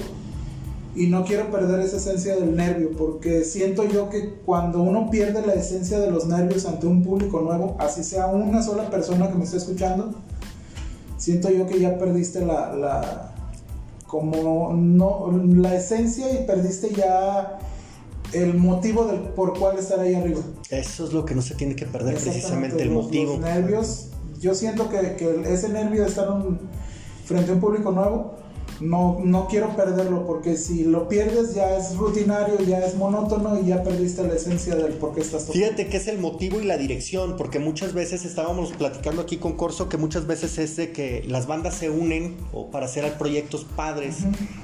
y 0.95 1.07
no 1.07 1.23
quiero 1.23 1.51
perder 1.51 1.79
esa 1.81 1.97
esencia 1.97 2.35
del 2.35 2.55
nervio, 2.55 2.91
porque 2.97 3.43
siento 3.43 3.83
yo 3.85 4.09
que 4.09 4.33
cuando 4.45 4.81
uno 4.81 5.09
pierde 5.11 5.45
la 5.45 5.53
esencia 5.53 5.99
de 5.99 6.09
los 6.11 6.25
nervios 6.27 6.65
ante 6.65 6.87
un 6.87 7.03
público 7.03 7.41
nuevo, 7.41 7.75
así 7.79 8.03
sea 8.03 8.27
una 8.27 8.61
sola 8.63 8.89
persona 8.89 9.29
que 9.29 9.35
me 9.37 9.43
esté 9.43 9.57
escuchando, 9.57 10.13
siento 11.17 11.49
yo 11.51 11.67
que 11.67 11.79
ya 11.79 11.97
perdiste 11.97 12.45
la, 12.45 12.73
la 12.75 13.35
como 14.07 14.73
no 14.73 15.31
la 15.55 15.75
esencia 15.75 16.31
y 16.33 16.45
perdiste 16.47 16.89
ya 16.95 17.59
el 18.33 18.55
motivo 18.55 19.05
del 19.05 19.19
por 19.19 19.57
cuál 19.57 19.77
estar 19.77 19.99
ahí 19.99 20.15
arriba. 20.15 20.41
Eso 20.69 21.05
es 21.05 21.13
lo 21.13 21.23
que 21.25 21.35
no 21.35 21.41
se 21.41 21.55
tiene 21.55 21.75
que 21.75 21.85
perder, 21.85 22.15
precisamente 22.15 22.83
el 22.83 22.93
los- 22.93 23.05
motivo. 23.05 23.33
Los 23.33 23.41
nervios, 23.41 24.08
yo 24.39 24.55
siento 24.55 24.89
que, 24.89 25.15
que 25.15 25.53
ese 25.53 25.69
nervio 25.69 26.03
de 26.03 26.09
estar 26.09 26.29
un- 26.29 26.59
frente 27.25 27.51
a 27.51 27.53
un 27.53 27.59
público 27.59 27.91
nuevo, 27.91 28.35
no, 28.79 29.19
no 29.23 29.47
quiero 29.47 29.75
perderlo, 29.75 30.25
porque 30.25 30.55
si 30.55 30.83
lo 30.83 31.07
pierdes 31.07 31.53
ya 31.55 31.77
es 31.77 31.95
rutinario, 31.95 32.59
ya 32.61 32.79
es 32.79 32.95
monótono 32.95 33.59
y 33.59 33.67
ya 33.67 33.83
perdiste 33.83 34.23
la 34.23 34.33
esencia 34.33 34.75
del 34.75 34.93
por 34.93 35.13
qué 35.13 35.21
estás 35.21 35.45
tocando. 35.45 35.65
Fíjate 35.65 35.87
que 35.87 35.97
es 35.97 36.07
el 36.07 36.19
motivo 36.19 36.61
y 36.61 36.65
la 36.65 36.77
dirección, 36.77 37.35
porque 37.37 37.59
muchas 37.59 37.93
veces 37.93 38.25
estábamos 38.25 38.71
platicando 38.73 39.21
aquí 39.21 39.37
con 39.37 39.57
Corso 39.57 39.89
que 39.89 39.97
muchas 39.97 40.27
veces 40.27 40.57
es 40.57 40.75
de 40.75 40.91
que 40.91 41.23
las 41.27 41.47
bandas 41.47 41.75
se 41.75 41.89
unen 41.89 42.37
o 42.53 42.71
para 42.71 42.85
hacer 42.85 43.11
proyectos 43.17 43.65
padres 43.75 44.17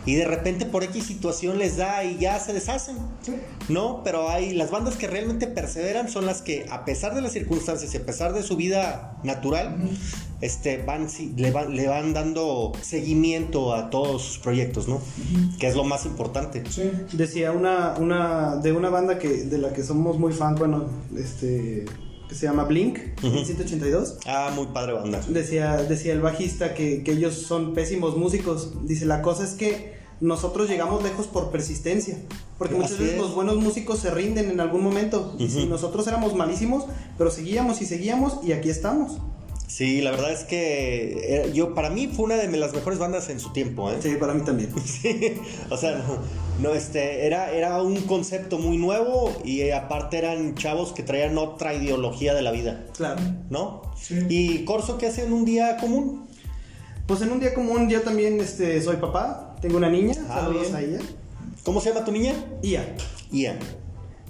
y 0.06 0.15
de 0.15 0.25
repente 0.25 0.65
por 0.65 0.84
X 0.84 1.06
situación 1.06 1.58
les 1.58 1.78
da 1.78 2.04
y 2.04 2.17
ya 2.17 2.39
se 2.39 2.54
deshacen. 2.54 2.97
Sí. 3.21 3.34
No, 3.69 4.01
pero 4.04 4.30
hay 4.30 4.54
las 4.54 4.71
bandas 4.71 4.95
que 4.95 5.08
realmente 5.08 5.47
perseveran 5.47 6.10
son 6.10 6.25
las 6.25 6.41
que 6.41 6.65
a 6.69 6.86
pesar 6.86 7.15
de 7.15 7.21
las 7.21 7.34
circunstancias 7.34 7.93
y 7.93 7.97
a 7.97 8.06
pesar 8.06 8.34
de 8.34 8.43
su 8.43 8.56
vida 8.56 9.17
natural, 9.23 9.78
este 10.46 10.78
van 10.78 11.08
le 11.36 11.52
van 11.52 11.76
le 11.76 11.88
van 11.88 12.14
dando 12.14 12.72
seguimiento 12.82 13.74
a 13.74 13.90
todos 13.90 14.22
sus 14.22 14.38
proyectos, 14.40 14.88
¿no? 14.88 15.02
Que 15.60 15.68
es 15.68 15.76
lo 15.76 15.84
más 15.84 16.06
importante. 16.06 16.64
Sí. 16.70 16.92
Decía 17.14 17.52
una, 17.52 17.96
una 18.00 18.56
de 18.58 18.72
una 18.72 18.90
banda 18.90 19.18
que 19.20 19.28
de 19.46 19.58
la 19.58 19.74
que 19.74 19.84
somos 19.84 20.18
muy 20.20 20.34
fan, 20.34 20.56
bueno, 20.56 20.86
este 21.18 21.86
que 22.28 22.34
se 22.34 22.48
llama 22.48 22.64
Blink, 22.64 22.98
Ujú. 23.24 23.46
182. 23.46 24.18
Ah, 24.26 24.52
muy 24.56 24.66
padre 24.68 24.94
banda. 24.94 25.22
Decía, 25.30 25.78
decía 25.78 26.12
el 26.14 26.22
bajista 26.22 26.74
que, 26.74 27.04
que 27.04 27.12
ellos 27.12 27.36
son 27.36 27.74
pésimos 27.76 28.18
músicos. 28.18 28.72
Dice, 28.88 29.06
la 29.06 29.22
cosa 29.22 29.44
es 29.44 29.52
que 29.52 29.94
nosotros 30.22 30.68
llegamos 30.68 31.04
lejos 31.04 31.28
por 31.28 31.52
persistencia. 31.52 32.18
Porque 32.58 32.74
muchas 32.74 32.94
Así 32.94 33.04
veces 33.04 33.16
es. 33.18 33.22
los 33.22 33.36
buenos 33.36 33.58
músicos 33.58 34.00
se 34.00 34.10
rinden 34.10 34.50
en 34.50 34.60
algún 34.60 34.82
momento. 34.84 35.36
Y 35.38 35.46
Ujú. 35.46 35.54
si 35.60 35.66
nosotros 35.68 36.08
éramos 36.08 36.34
malísimos, 36.34 36.86
pero 37.18 37.30
seguíamos 37.30 37.82
y 37.84 37.86
seguíamos 37.86 38.40
y 38.44 38.54
aquí 38.54 38.70
estamos. 38.72 39.20
Sí, 39.76 40.00
la 40.00 40.12
verdad 40.12 40.32
es 40.32 40.46
que 40.46 41.18
eh, 41.48 41.52
yo 41.54 41.76
para 41.76 41.90
mí 41.90 42.08
fue 42.08 42.24
una 42.24 42.36
de 42.38 42.48
las 42.58 42.74
mejores 42.74 42.98
bandas 42.98 43.28
en 43.28 43.42
su 43.42 43.52
tiempo, 43.52 43.92
¿eh? 43.92 43.98
Sí, 44.00 44.16
para 44.18 44.34
mí 44.34 44.42
también. 44.46 44.70
Sí, 44.86 45.34
o 45.70 45.76
sea, 45.76 45.98
no, 45.98 46.20
no, 46.62 46.74
este, 46.74 47.26
era, 47.26 47.52
era 47.52 47.82
un 47.84 48.00
concepto 48.04 48.58
muy 48.58 48.78
nuevo 48.78 49.36
y 49.44 49.60
eh, 49.60 49.74
aparte 49.74 50.18
eran 50.18 50.56
chavos 50.56 50.94
que 50.94 51.04
traían 51.04 51.38
otra 51.38 51.74
ideología 51.74 52.34
de 52.34 52.42
la 52.42 52.52
vida, 52.52 52.86
Claro. 52.96 53.20
¿no? 53.50 53.82
Sí. 54.02 54.18
¿Y 54.30 54.64
Corso 54.64 54.98
qué 54.98 55.08
hace 55.08 55.26
en 55.26 55.34
un 55.34 55.44
día 55.44 55.76
común? 55.76 56.26
Pues 57.06 57.22
en 57.22 57.34
un 57.34 57.42
día 57.42 57.54
común 57.54 57.90
yo 57.90 58.00
también 58.02 58.40
este, 58.40 58.82
soy 58.82 58.96
papá, 58.96 59.58
tengo 59.60 59.76
una 59.76 59.90
niña, 59.90 60.14
Ah, 60.30 60.40
saludos 60.44 60.72
bien. 60.72 60.76
a 60.78 60.82
ella. 60.84 61.00
¿Cómo 61.66 61.82
se 61.82 61.90
llama 61.90 62.06
tu 62.06 62.14
niña? 62.14 62.34
Ia. 62.62 62.96
Ian. 63.30 63.60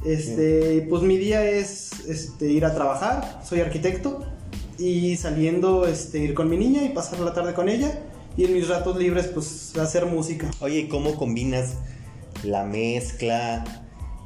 Este, 0.04 0.88
pues 0.90 1.04
mi 1.04 1.18
día 1.18 1.48
es 1.48 1.92
este, 2.10 2.50
ir 2.52 2.66
a 2.66 2.74
trabajar, 2.74 3.42
soy 3.48 3.60
arquitecto 3.60 4.26
y 4.78 5.16
saliendo 5.18 5.88
este, 5.88 6.20
ir 6.20 6.34
con 6.34 6.50
mi 6.50 6.58
niña 6.58 6.84
y 6.84 6.90
pasar 6.90 7.20
la 7.20 7.34
tarde 7.34 7.54
con 7.54 7.70
ella 7.70 8.00
y 8.38 8.46
en 8.46 8.54
mis 8.54 8.68
ratos 8.68 8.98
libres 8.98 9.28
pues 9.28 9.76
hacer 9.78 10.06
música. 10.06 10.52
Oye, 10.60 10.80
¿y 10.80 10.88
cómo 10.88 11.16
combinas 11.16 11.76
la 12.44 12.64
mezcla, 12.64 13.64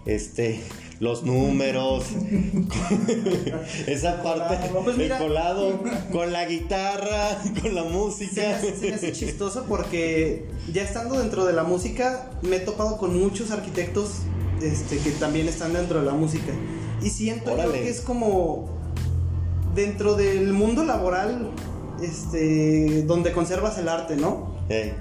este, 0.06 0.62
los 1.00 1.24
números, 1.24 2.06
esa 3.88 4.22
parte, 4.24 4.68
Colado. 4.70 4.84
Pues 4.84 5.12
colado, 5.20 5.80
con 6.12 6.34
la 6.34 6.46
guitarra, 6.46 7.38
con 7.62 7.76
la 7.76 7.84
Se 7.84 7.90
me, 7.90 7.96
música? 7.96 8.56
hace, 8.56 8.76
se 8.76 8.90
me 8.90 8.96
hace 8.96 9.12
chistoso 9.12 9.66
porque 9.68 10.48
ya 10.74 10.82
estando 10.84 11.20
dentro 11.20 11.46
de 11.46 11.54
la 11.54 11.64
música 11.64 12.32
me 12.42 12.58
he 12.58 12.60
topado 12.60 12.98
con 12.98 13.18
muchos 13.20 13.52
arquitectos 13.52 14.22
este, 14.62 14.98
que 14.98 15.12
también 15.12 15.48
están 15.48 15.74
dentro 15.74 16.00
de 16.00 16.06
la 16.06 16.14
música 16.14 16.52
y 17.02 17.10
siento 17.10 17.56
yo 17.56 17.72
que 17.72 17.88
es 17.88 18.02
como 18.02 18.79
dentro 19.80 20.16
del 20.16 20.54
mundo 20.54 20.84
laboral 20.84 21.52
este, 22.02 23.04
donde 23.04 23.32
conservas 23.32 23.78
el 23.78 23.90
arte, 23.90 24.16
¿no? 24.16 24.56
Eh, 24.70 24.94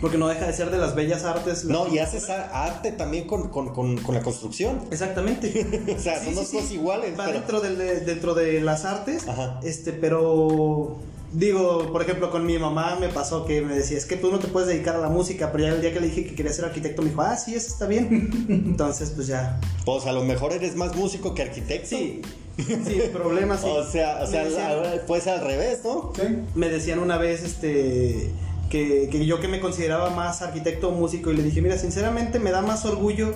Porque 0.00 0.18
no 0.18 0.28
deja 0.28 0.46
de 0.46 0.52
ser 0.52 0.70
de 0.70 0.78
las 0.78 0.94
bellas 0.94 1.24
artes. 1.24 1.64
No, 1.64 1.86
y 1.88 1.98
haces 1.98 2.28
arte 2.30 2.92
también 2.92 3.26
con, 3.26 3.48
con- 3.48 3.72
con- 3.74 3.96
con 3.98 4.14
la 4.14 4.22
construcción. 4.22 4.80
Exactamente. 4.90 5.66
O 5.96 6.00
sea, 6.00 6.22
son 6.22 6.34
dos 6.34 6.48
cosas 6.50 6.70
iguales. 6.70 7.18
Va 7.18 7.24
pero- 7.26 7.38
dentro, 7.38 7.60
de, 7.60 8.00
dentro 8.00 8.34
de 8.34 8.60
las 8.60 8.84
artes. 8.84 9.26
Ajá. 9.28 9.60
Este, 9.62 9.92
pero. 9.92 10.96
Digo, 11.36 11.92
por 11.92 12.00
ejemplo, 12.00 12.30
con 12.30 12.46
mi 12.46 12.58
mamá 12.58 12.96
me 12.98 13.10
pasó 13.10 13.44
que 13.44 13.60
me 13.60 13.74
decía, 13.74 13.98
es 13.98 14.06
que 14.06 14.16
tú 14.16 14.30
no 14.30 14.38
te 14.38 14.48
puedes 14.48 14.70
dedicar 14.70 14.96
a 14.96 15.00
la 15.00 15.10
música, 15.10 15.52
pero 15.52 15.64
ya 15.64 15.74
el 15.74 15.82
día 15.82 15.92
que 15.92 16.00
le 16.00 16.06
dije 16.06 16.24
que 16.24 16.34
quería 16.34 16.50
ser 16.50 16.64
arquitecto 16.64 17.02
me 17.02 17.10
dijo, 17.10 17.20
ah, 17.20 17.36
sí, 17.36 17.54
eso 17.54 17.68
está 17.68 17.86
bien. 17.86 18.30
Entonces, 18.48 19.10
pues 19.10 19.26
ya. 19.26 19.60
Pues 19.84 20.06
a 20.06 20.12
lo 20.12 20.24
mejor 20.24 20.54
eres 20.54 20.76
más 20.76 20.96
músico 20.96 21.34
que 21.34 21.42
arquitecto. 21.42 21.88
Sí, 21.88 22.22
sí, 22.56 23.00
el 23.02 23.10
problema 23.12 23.58
sí. 23.58 23.66
O 23.68 23.84
sea, 23.84 24.20
o 24.22 24.26
sea 24.26 24.44
decían, 24.44 25.20
ser 25.20 25.32
al 25.34 25.44
revés, 25.44 25.80
¿no? 25.84 26.10
Sí. 26.16 26.22
me 26.54 26.70
decían 26.70 27.00
una 27.00 27.18
vez, 27.18 27.42
este, 27.42 28.30
que, 28.70 29.10
que 29.10 29.26
yo 29.26 29.38
que 29.38 29.48
me 29.48 29.60
consideraba 29.60 30.08
más 30.08 30.40
arquitecto 30.40 30.88
o 30.88 30.92
músico 30.92 31.32
y 31.32 31.36
le 31.36 31.42
dije, 31.42 31.60
mira, 31.60 31.76
sinceramente 31.76 32.38
me 32.38 32.50
da 32.50 32.62
más 32.62 32.86
orgullo 32.86 33.34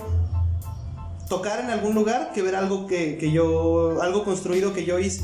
tocar 1.29 1.61
en 1.61 1.69
algún 1.69 1.95
lugar 1.95 2.33
que 2.33 2.41
ver 2.41 2.57
algo 2.57 2.87
que, 2.87 3.19
que 3.19 3.31
yo, 3.31 4.01
algo 4.01 4.25
construido 4.25 4.73
que 4.73 4.87
yo 4.87 4.99
hice. 4.99 5.23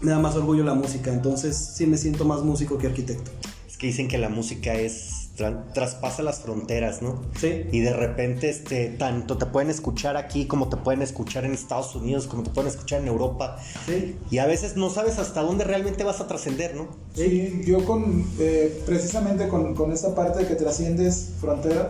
Me 0.00 0.10
da 0.12 0.18
más 0.18 0.34
orgullo 0.36 0.64
la 0.64 0.74
música, 0.74 1.12
entonces 1.12 1.56
sí 1.56 1.86
me 1.86 1.98
siento 1.98 2.24
más 2.24 2.42
músico 2.42 2.78
que 2.78 2.86
arquitecto. 2.86 3.30
Es 3.68 3.76
que 3.76 3.86
dicen 3.88 4.08
que 4.08 4.16
la 4.18 4.28
música 4.30 4.74
es 4.74 5.28
tra- 5.36 5.72
traspasa 5.74 6.22
las 6.22 6.40
fronteras, 6.40 7.02
¿no? 7.02 7.20
Sí. 7.38 7.66
Y 7.70 7.80
de 7.80 7.92
repente, 7.92 8.48
este, 8.48 8.88
tanto 8.88 9.36
te 9.36 9.44
pueden 9.46 9.68
escuchar 9.70 10.16
aquí 10.16 10.46
como 10.46 10.68
te 10.70 10.76
pueden 10.78 11.02
escuchar 11.02 11.44
en 11.44 11.52
Estados 11.52 11.94
Unidos, 11.94 12.26
como 12.26 12.42
te 12.42 12.50
pueden 12.50 12.70
escuchar 12.70 13.02
en 13.02 13.08
Europa. 13.08 13.58
Sí. 13.86 14.16
Y 14.30 14.38
a 14.38 14.46
veces 14.46 14.76
no 14.76 14.88
sabes 14.88 15.18
hasta 15.18 15.42
dónde 15.42 15.64
realmente 15.64 16.02
vas 16.02 16.20
a 16.20 16.26
trascender, 16.26 16.74
¿no? 16.74 16.88
Sí, 17.14 17.62
yo 17.66 17.84
con, 17.84 18.24
eh, 18.38 18.82
precisamente 18.86 19.48
con, 19.48 19.74
con 19.74 19.92
esta 19.92 20.14
parte 20.14 20.40
de 20.40 20.46
que 20.48 20.54
trasciendes 20.54 21.32
fronteras, 21.40 21.88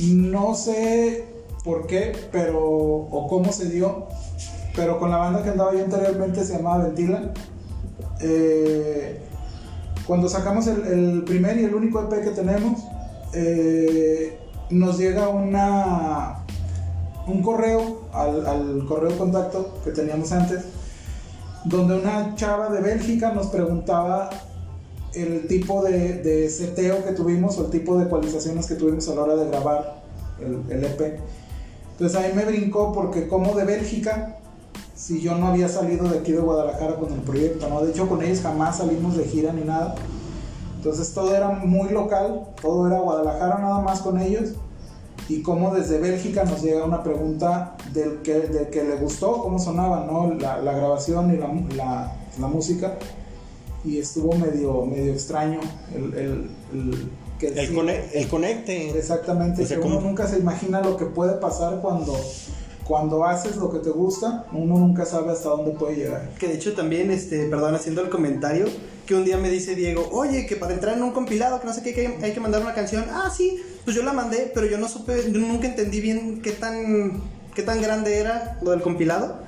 no 0.00 0.54
sé 0.54 1.24
por 1.64 1.86
qué, 1.86 2.12
pero, 2.30 2.60
o 2.60 3.26
cómo 3.28 3.52
se 3.52 3.68
dio, 3.68 4.08
pero 4.74 4.98
con 4.98 5.10
la 5.10 5.18
banda 5.18 5.42
que 5.42 5.50
andaba 5.50 5.72
yo 5.74 5.84
anteriormente 5.84 6.44
se 6.44 6.56
llamaba 6.56 6.84
Ventila. 6.84 7.32
eh, 8.20 9.18
cuando 10.06 10.28
sacamos 10.28 10.66
el, 10.66 11.22
primer 11.24 11.58
y 11.58 11.64
el 11.64 11.74
único 11.74 12.00
EP 12.00 12.24
que 12.24 12.30
tenemos, 12.30 12.82
eh, 13.34 14.38
nos 14.70 14.98
llega 14.98 15.28
una, 15.28 16.44
un 17.26 17.42
correo 17.42 18.02
al, 18.12 18.46
al 18.46 18.86
correo 18.86 19.16
contacto 19.16 19.78
que 19.84 19.92
teníamos 19.92 20.32
antes 20.32 20.64
donde 21.64 21.96
una 21.96 22.34
chava 22.34 22.70
de 22.70 22.80
Bélgica 22.80 23.32
nos 23.32 23.46
preguntaba 23.48 24.30
el 25.14 25.46
tipo 25.46 25.82
de, 25.82 26.14
de 26.22 26.48
seteo 26.48 27.04
que 27.04 27.12
tuvimos 27.12 27.58
o 27.58 27.66
el 27.66 27.70
tipo 27.70 27.98
de 27.98 28.06
ecualizaciones 28.06 28.66
que 28.66 28.74
tuvimos 28.74 29.08
a 29.08 29.14
la 29.14 29.22
hora 29.22 29.36
de 29.36 29.48
grabar 29.48 30.02
el, 30.40 30.62
el 30.70 30.84
EP. 30.84 31.20
Entonces 31.92 32.18
ahí 32.18 32.32
me 32.34 32.44
brincó 32.44 32.92
porque 32.92 33.28
como 33.28 33.54
de 33.54 33.64
Bélgica, 33.64 34.38
si 34.94 35.20
yo 35.20 35.36
no 35.36 35.48
había 35.48 35.68
salido 35.68 36.08
de 36.08 36.18
aquí 36.18 36.32
de 36.32 36.40
Guadalajara 36.40 36.96
con 36.96 37.12
el 37.12 37.20
proyecto, 37.20 37.68
¿no? 37.68 37.82
De 37.82 37.90
hecho 37.90 38.08
con 38.08 38.22
ellos 38.22 38.40
jamás 38.40 38.78
salimos 38.78 39.16
de 39.16 39.24
gira 39.24 39.52
ni 39.52 39.62
nada. 39.62 39.94
Entonces 40.76 41.12
todo 41.14 41.34
era 41.34 41.48
muy 41.50 41.90
local, 41.90 42.48
todo 42.60 42.86
era 42.88 42.98
Guadalajara 43.00 43.58
nada 43.58 43.80
más 43.80 44.00
con 44.00 44.20
ellos. 44.20 44.54
Y 45.28 45.42
como 45.42 45.72
desde 45.74 45.98
Bélgica 45.98 46.44
nos 46.44 46.62
llega 46.62 46.84
una 46.84 47.02
pregunta 47.02 47.76
del 47.94 48.22
que, 48.22 48.34
del 48.40 48.66
que 48.70 48.82
le 48.84 48.96
gustó, 48.96 49.40
cómo 49.42 49.58
sonaba, 49.58 50.04
¿no? 50.04 50.34
La, 50.34 50.58
la 50.58 50.72
grabación 50.72 51.32
y 51.32 51.36
la, 51.38 51.48
la, 51.76 52.12
la 52.40 52.46
música 52.48 52.94
y 53.84 53.98
estuvo 53.98 54.34
medio, 54.34 54.84
medio 54.84 55.12
extraño 55.12 55.60
el, 55.94 56.14
el, 56.14 56.50
el 56.72 57.10
que 57.38 57.48
El, 57.48 57.68
sí, 57.68 57.74
cone- 57.74 58.04
el 58.14 58.28
conecte. 58.28 58.90
Exactamente, 58.98 59.62
O 59.62 59.66
sea, 59.66 59.78
que 59.80 59.86
uno 59.86 60.00
nunca 60.00 60.26
se 60.26 60.38
imagina 60.38 60.80
lo 60.80 60.96
que 60.96 61.06
puede 61.06 61.34
pasar 61.34 61.80
cuando, 61.80 62.16
cuando 62.84 63.24
haces 63.24 63.56
lo 63.56 63.70
que 63.70 63.78
te 63.78 63.90
gusta, 63.90 64.46
uno 64.52 64.78
nunca 64.78 65.04
sabe 65.04 65.30
hasta 65.32 65.48
dónde 65.48 65.72
puede 65.72 65.96
llegar. 65.96 66.30
Que 66.38 66.48
de 66.48 66.54
hecho 66.54 66.74
también, 66.74 67.10
este, 67.10 67.46
perdón, 67.46 67.74
haciendo 67.74 68.02
el 68.02 68.08
comentario, 68.08 68.66
que 69.06 69.14
un 69.14 69.24
día 69.24 69.36
me 69.36 69.50
dice 69.50 69.74
Diego, 69.74 70.08
oye, 70.12 70.46
que 70.46 70.56
para 70.56 70.74
entrar 70.74 70.96
en 70.96 71.02
un 71.02 71.12
compilado, 71.12 71.60
que 71.60 71.66
no 71.66 71.72
sé 71.72 71.82
qué, 71.82 71.92
que 71.92 72.18
hay 72.22 72.32
que 72.32 72.40
mandar 72.40 72.62
una 72.62 72.74
canción. 72.74 73.04
Ah, 73.10 73.30
sí, 73.34 73.62
pues 73.84 73.96
yo 73.96 74.02
la 74.02 74.12
mandé, 74.12 74.50
pero 74.54 74.66
yo 74.66 74.78
no 74.78 74.88
supe, 74.88 75.30
yo 75.30 75.38
nunca 75.38 75.66
entendí 75.66 76.00
bien 76.00 76.42
qué 76.42 76.52
tan, 76.52 77.20
qué 77.54 77.62
tan 77.62 77.80
grande 77.80 78.18
era 78.18 78.58
lo 78.62 78.70
del 78.72 78.82
compilado. 78.82 79.40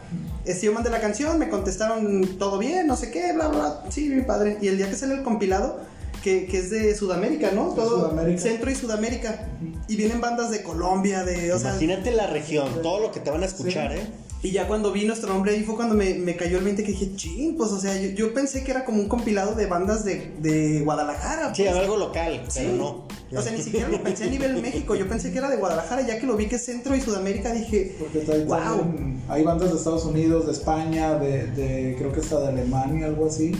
Este, 0.44 0.66
yo 0.66 0.73
mandé 0.73 0.90
la 0.90 1.01
canción, 1.01 1.38
me 1.38 1.49
contestaron 1.49 2.38
todo 2.38 2.59
bien, 2.59 2.87
no 2.87 2.97
sé 2.97 3.11
qué, 3.11 3.33
bla, 3.33 3.49
bla. 3.49 3.83
Sí, 3.90 4.09
mi 4.11 4.23
padre. 4.23 4.59
Y 4.61 4.68
el 4.68 4.77
día 4.77 4.88
que 4.88 4.97
sale 4.97 5.14
el 5.14 5.23
compilado, 5.23 5.81
que, 6.24 6.46
que 6.46 6.58
es 6.58 6.70
de 6.70 6.94
Sudamérica, 6.96 7.50
¿no? 7.52 7.68
De 7.70 7.76
Todo 7.76 8.08
Sudamérica. 8.08 8.40
Centro 8.40 8.70
y 8.70 8.74
Sudamérica. 8.74 9.46
Y 9.88 9.96
vienen 9.96 10.22
bandas 10.22 10.50
de 10.50 10.62
Colombia, 10.62 11.22
de, 11.22 11.52
o 11.52 11.58
sea, 11.58 11.72
Imagínate 11.72 12.12
la 12.12 12.26
región, 12.26 12.80
todo 12.82 12.98
lo 12.98 13.12
que 13.12 13.20
te 13.20 13.30
van 13.30 13.42
a 13.42 13.46
escuchar, 13.46 13.92
Sí. 13.92 13.98
¿eh? 13.98 14.06
Y 14.44 14.50
ya 14.50 14.68
cuando 14.68 14.92
vi 14.92 15.07
nuestro 15.07 15.33
nombre 15.33 15.52
ahí 15.52 15.64
fue 15.64 15.74
cuando 15.74 15.94
me, 15.94 16.14
me 16.14 16.37
cayó 16.37 16.59
el 16.59 16.64
20 16.64 16.85
que 16.85 16.92
dije, 16.92 17.16
ching, 17.16 17.57
pues 17.57 17.70
o 17.72 17.80
sea, 17.80 18.00
yo, 18.00 18.11
yo 18.11 18.35
pensé 18.35 18.62
que 18.62 18.70
era 18.72 18.85
como 18.85 19.00
un 19.00 19.09
compilado 19.09 19.54
de 19.54 19.64
bandas 19.66 20.04
de, 20.04 20.33
de 20.40 20.83
Guadalajara. 20.83 21.54
Sí, 21.54 21.62
pues. 21.64 21.74
algo 21.76 21.96
local, 21.96 22.44
Sí. 22.48 22.61
pero 22.62 22.76
no. 22.76 23.14
O 23.37 23.42
sea, 23.42 23.50
ni 23.52 23.62
siquiera 23.62 23.88
lo 23.88 24.00
pensé 24.02 24.24
a 24.24 24.26
nivel 24.28 24.61
México, 24.62 24.94
yo 24.94 25.09
pensé 25.09 25.33
que 25.33 25.38
era 25.38 25.48
de 25.50 25.57
Guadalajara, 25.57 26.07
ya 26.07 26.20
que 26.20 26.26
lo 26.26 26.37
vi 26.37 26.46
que 26.46 26.57
es 26.57 26.64
Centro 26.64 26.94
y 26.94 27.00
Sudamérica, 27.00 27.52
dije, 27.52 27.96
Porque 27.98 28.18
wow. 28.44 28.48
también- 28.59 29.22
hay 29.28 29.42
bandas 29.42 29.70
de 29.72 29.78
Estados 29.78 30.04
Unidos, 30.04 30.46
de 30.46 30.52
España, 30.52 31.14
de, 31.18 31.46
de- 31.48 31.96
creo 31.98 32.12
que 32.12 32.20
hasta 32.20 32.38
de 32.40 32.48
Alemania, 32.48 33.07
algo 33.07 33.26
así. 33.26 33.52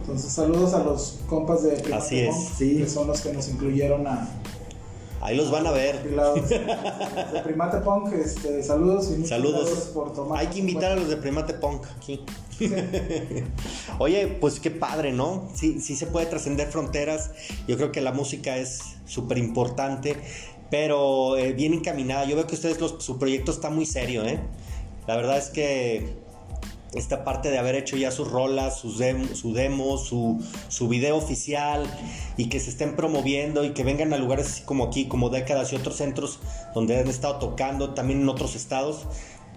Entonces 0.00 0.32
saludos 0.32 0.72
a 0.74 0.84
los 0.84 1.18
compas 1.28 1.64
de 1.64 1.72
Primate 1.72 1.94
Así 2.04 2.20
es. 2.20 2.34
Punk, 2.34 2.48
Sí. 2.56 2.76
que 2.78 2.88
son 2.88 3.08
los 3.08 3.20
que 3.20 3.32
nos 3.32 3.48
incluyeron 3.48 4.06
a 4.06 4.28
Ahí 5.24 5.36
los 5.38 5.50
van 5.50 5.66
a 5.66 5.70
ver. 5.70 6.02
de 6.04 7.40
Primate 7.42 7.78
Punk, 7.78 8.12
este, 8.12 8.62
saludos 8.62 9.10
y 9.18 9.24
Saludos. 9.26 9.90
por 9.94 10.12
tomar. 10.12 10.38
Hay 10.38 10.48
que 10.48 10.58
invitar 10.58 10.92
a 10.92 10.96
los 10.96 11.08
de 11.08 11.16
Primate 11.16 11.54
Punk 11.54 11.82
aquí. 11.96 12.20
Oye, 13.98 14.28
pues 14.40 14.60
qué 14.60 14.70
padre, 14.70 15.12
¿no? 15.12 15.48
Sí, 15.54 15.80
sí 15.80 15.96
se 15.96 16.06
puede 16.06 16.26
trascender 16.26 16.68
fronteras. 16.68 17.30
Yo 17.66 17.76
creo 17.76 17.90
que 17.90 18.00
la 18.00 18.12
música 18.12 18.56
es 18.58 18.80
súper 19.06 19.38
importante, 19.38 20.16
pero 20.70 21.36
eh, 21.36 21.52
bien 21.52 21.72
encaminada. 21.74 22.24
Yo 22.26 22.36
veo 22.36 22.46
que 22.46 22.54
ustedes, 22.54 22.80
los- 22.80 23.02
su 23.02 23.18
proyecto 23.18 23.50
está 23.50 23.70
muy 23.70 23.86
serio, 23.86 24.24
¿eh? 24.24 24.38
La 25.06 25.16
verdad 25.16 25.38
es 25.38 25.48
que 25.50 26.16
esta 26.94 27.24
parte 27.24 27.50
de 27.50 27.58
haber 27.58 27.74
hecho 27.74 27.96
ya 27.96 28.10
sus 28.10 28.30
rolas, 28.30 28.78
sus 28.78 28.98
dem- 29.00 29.34
su 29.34 29.52
demo, 29.52 29.96
su, 29.98 30.40
su 30.68 30.88
video 30.88 31.16
oficial 31.16 31.84
y 32.36 32.48
que 32.48 32.60
se 32.60 32.70
estén 32.70 32.94
promoviendo 32.96 33.64
y 33.64 33.70
que 33.70 33.82
vengan 33.84 34.12
a 34.14 34.16
lugares 34.16 34.46
así 34.46 34.62
como 34.62 34.84
aquí, 34.84 35.06
como 35.06 35.28
décadas 35.30 35.72
y 35.72 35.76
otros 35.76 35.96
centros 35.96 36.38
donde 36.74 36.98
han 36.98 37.08
estado 37.08 37.36
tocando, 37.36 37.94
también 37.94 38.20
en 38.22 38.28
otros 38.28 38.54
estados, 38.54 39.06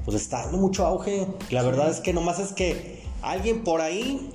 pues 0.06 0.18
está 0.20 0.44
dando 0.44 0.58
mucho 0.58 0.86
auge. 0.86 1.28
La 1.52 1.62
verdad 1.64 1.90
es 1.92 2.00
que 2.00 2.14
nomás 2.14 2.40
es 2.40 2.54
que 2.54 3.04
alguien 3.22 3.64
por 3.64 3.82
ahí 3.82 4.32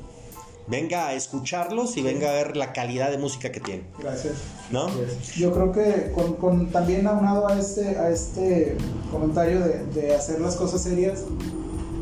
venga 0.68 1.08
a 1.08 1.14
escucharlos 1.14 1.96
y 1.96 2.02
venga 2.02 2.30
a 2.30 2.32
ver 2.34 2.56
la 2.56 2.72
calidad 2.72 3.10
de 3.10 3.18
música 3.18 3.50
que 3.50 3.58
tienen, 3.58 3.84
Gracias. 3.98 4.34
¿no? 4.70 4.86
Yo 5.36 5.52
creo 5.52 5.72
que 5.72 6.12
con, 6.14 6.34
con- 6.34 6.70
también 6.70 7.06
aunado 7.08 7.48
a 7.48 7.58
este, 7.58 7.98
a 7.98 8.10
este 8.10 8.76
comentario 9.10 9.60
de, 9.60 9.84
de 9.86 10.14
hacer 10.14 10.40
las 10.40 10.54
cosas 10.54 10.82
serias, 10.82 11.24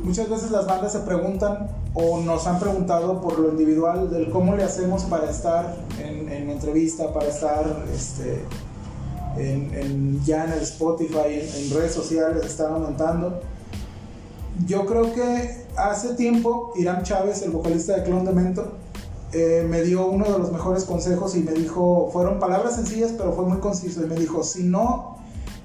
muchas 0.05 0.29
veces 0.29 0.51
las 0.51 0.67
bandas 0.67 0.93
se 0.93 1.01
preguntan 1.01 1.69
o 1.95 2.21
nos 2.21 2.47
han 2.47 2.59
preguntado 2.61 3.21
por 3.21 3.39
lo 3.39 3.51
individual 3.51 4.11
del 4.11 4.31
cómo 4.31 4.55
le 4.55 4.65
hacemos 4.65 5.05
para 5.05 5.31
estar 5.31 5.77
en, 5.99 6.29
en 6.29 6.51
entrevista, 6.51 7.13
para 7.13 7.29
estar 7.29 7.85
este, 7.95 8.45
en, 9.37 9.73
en- 9.75 10.25
ya 10.25 10.45
en 10.45 10.53
el 10.53 10.61
Spotify, 10.63 11.41
en, 11.57 11.71
redes 11.75 11.93
sociales, 11.95 12.45
están 12.45 12.73
aumentando. 12.75 13.41
Yo 14.67 14.85
creo 14.87 15.13
que 15.15 15.65
hace 15.77 16.15
tiempo 16.15 16.73
Irán 16.77 17.03
Chávez, 17.03 17.43
el 17.43 17.51
vocalista 17.51 17.97
de 17.97 18.03
Clon 18.05 18.25
de 18.25 18.33
Mento, 18.33 18.73
eh, 19.33 19.65
me 19.69 19.83
dio 19.83 20.07
uno 20.07 20.25
de 20.25 20.39
los 20.39 20.51
mejores 20.53 20.85
consejos 20.85 21.37
y 21.37 21.41
me 21.41 21.53
dijo, 21.53 22.11
fueron 22.13 22.39
palabras 22.41 22.75
sencillas, 22.75 23.13
pero 23.17 23.33
fue 23.33 23.45
muy 23.47 23.59
conciso. 23.59 24.03
Y 24.03 24.07
me 24.07 24.17
dijo, 24.17 24.43
si 24.43 24.65
no 24.65 25.17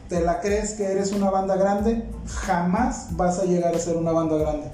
te 0.10 0.22
la 0.22 0.40
crees 0.40 0.74
que 0.74 0.84
eres 0.86 1.12
una 1.12 1.30
banda 1.32 1.56
grande, 1.56 2.04
jamás 2.28 3.08
vas 3.12 3.40
a 3.40 3.46
llegar 3.46 3.76
a 3.76 3.80
ser 3.80 3.98
una 3.98 4.12
banda 4.12 4.38
grande. 4.38 4.68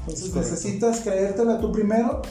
Entonces 0.00 0.30
correcto. 0.30 0.50
necesitas 0.50 1.00
creértela 1.00 1.60
tú 1.60 1.72
primero 1.72 2.22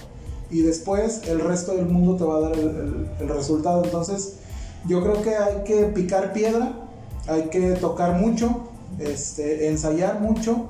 y 0.49 0.61
después 0.61 1.21
el 1.27 1.39
resto 1.41 1.75
del 1.75 1.85
mundo 1.87 2.15
te 2.15 2.23
va 2.23 2.37
a 2.37 2.39
dar 2.41 2.53
el, 2.53 2.59
el- 2.67 3.07
el 3.19 3.29
resultado. 3.29 3.83
Entonces 3.83 4.35
yo 4.87 5.01
creo 5.01 5.21
que 5.21 5.35
hay 5.35 5.63
que 5.63 5.83
picar 5.85 6.33
piedra, 6.33 6.73
hay 7.27 7.43
que 7.49 7.71
tocar 7.73 8.19
mucho, 8.19 8.67
este, 8.99 9.67
ensayar 9.69 10.19
mucho 10.19 10.67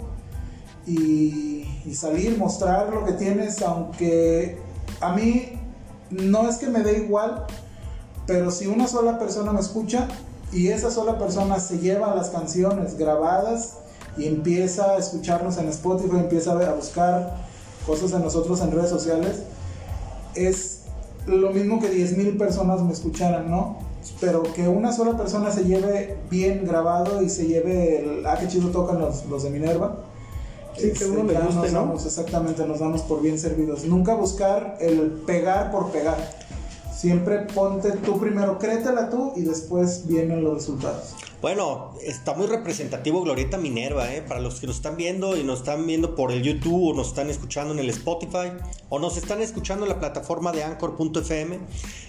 y, 0.85 1.65
y 1.85 1.95
salir, 1.95 2.37
mostrar 2.37 2.89
lo 2.93 3.05
que 3.05 3.13
tienes, 3.13 3.61
aunque 3.61 4.57
a 5.01 5.13
mí 5.13 5.53
no 6.09 6.47
es 6.47 6.57
que 6.57 6.67
me 6.67 6.81
dé 6.81 6.99
igual, 7.05 7.45
pero 8.27 8.51
si 8.51 8.67
una 8.67 8.87
sola 8.87 9.17
persona 9.17 9.51
me 9.51 9.59
escucha 9.61 10.07
y 10.53 10.69
esa 10.69 10.91
sola 10.91 11.17
persona 11.17 11.59
se 11.59 11.79
lleva 11.79 12.13
las 12.15 12.29
canciones 12.29 12.97
grabadas 12.97 13.77
y 14.17 14.27
empieza 14.27 14.91
a 14.91 14.97
escucharnos 14.97 15.57
en 15.57 15.67
Spotify, 15.69 16.17
empieza 16.17 16.51
a, 16.51 16.73
buscar 16.73 17.35
cosas 17.85 18.11
de 18.11 18.19
nosotros 18.19 18.61
en 18.61 18.71
redes 18.71 18.89
sociales, 18.89 19.43
es 20.35 20.81
lo 21.25 21.51
mismo 21.51 21.79
que 21.79 21.91
10.000 21.91 22.37
personas 22.37 22.81
me 22.81 22.93
escucharan, 22.93 23.49
¿no? 23.49 23.77
Pero 24.19 24.43
que 24.43 24.67
una 24.67 24.91
sola 24.91 25.17
persona 25.17 25.51
se 25.51 25.63
lleve 25.63 26.17
bien 26.29 26.65
grabado 26.65 27.21
y 27.21 27.29
se 27.29 27.47
lleve 27.47 27.99
el, 27.99 28.25
ah, 28.25 28.37
qué 28.39 28.47
chido 28.47 28.69
tocan 28.69 28.99
los, 28.99 29.25
los 29.25 29.43
de 29.43 29.49
Minerva. 29.49 29.97
Sí, 30.77 30.91
que 30.91 31.05
a 31.05 31.07
uno 31.07 31.23
le 31.23 31.33
ya 31.33 31.41
guste, 31.41 31.55
nos 31.55 31.71
¿no? 31.71 31.79
damos, 31.79 32.05
exactamente, 32.05 32.65
nos 32.65 32.79
damos 32.79 33.01
por 33.03 33.21
bien 33.21 33.39
servidos. 33.39 33.85
Nunca 33.85 34.15
buscar 34.15 34.77
el 34.81 35.11
pegar 35.25 35.71
por 35.71 35.91
pegar. 35.91 36.17
Siempre 37.03 37.39
ponte 37.53 37.91
tú 37.97 38.17
primero, 38.17 38.57
créetela 38.57 39.09
tú 39.09 39.33
y 39.35 39.41
después 39.41 40.07
vienen 40.07 40.41
los 40.41 40.53
resultados. 40.53 41.13
Bueno, 41.41 41.95
está 42.01 42.33
muy 42.33 42.47
representativo 42.47 43.21
Glorieta 43.23 43.57
Minerva, 43.57 44.13
¿eh? 44.13 44.21
Para 44.21 44.39
los 44.39 44.61
que 44.61 44.67
nos 44.67 44.77
están 44.77 44.95
viendo 44.95 45.35
y 45.35 45.43
nos 45.43 45.59
están 45.59 45.85
viendo 45.85 46.15
por 46.15 46.31
el 46.31 46.41
YouTube 46.41 46.91
o 46.91 46.95
nos 46.95 47.09
están 47.09 47.29
escuchando 47.29 47.73
en 47.73 47.79
el 47.79 47.89
Spotify 47.89 48.53
o 48.87 48.99
nos 48.99 49.17
están 49.17 49.41
escuchando 49.41 49.83
en 49.83 49.89
la 49.89 49.99
plataforma 49.99 50.53
de 50.53 50.63
Anchor.fm. 50.63 51.59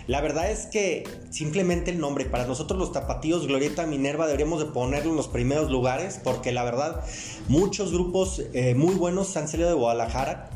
La 0.06 0.20
verdad 0.20 0.48
es 0.48 0.66
que 0.66 1.02
simplemente 1.30 1.90
el 1.90 1.98
nombre, 1.98 2.26
para 2.26 2.46
nosotros 2.46 2.78
los 2.78 2.92
tapatíos 2.92 3.48
Glorieta 3.48 3.86
Minerva 3.86 4.26
deberíamos 4.26 4.60
de 4.60 4.66
ponerlo 4.66 5.10
en 5.10 5.16
los 5.16 5.26
primeros 5.26 5.72
lugares 5.72 6.20
porque 6.22 6.52
la 6.52 6.62
verdad 6.62 7.04
muchos 7.48 7.90
grupos 7.90 8.42
eh, 8.52 8.76
muy 8.76 8.94
buenos 8.94 9.36
han 9.36 9.48
salido 9.48 9.70
de 9.70 9.74
Guadalajara 9.74 10.50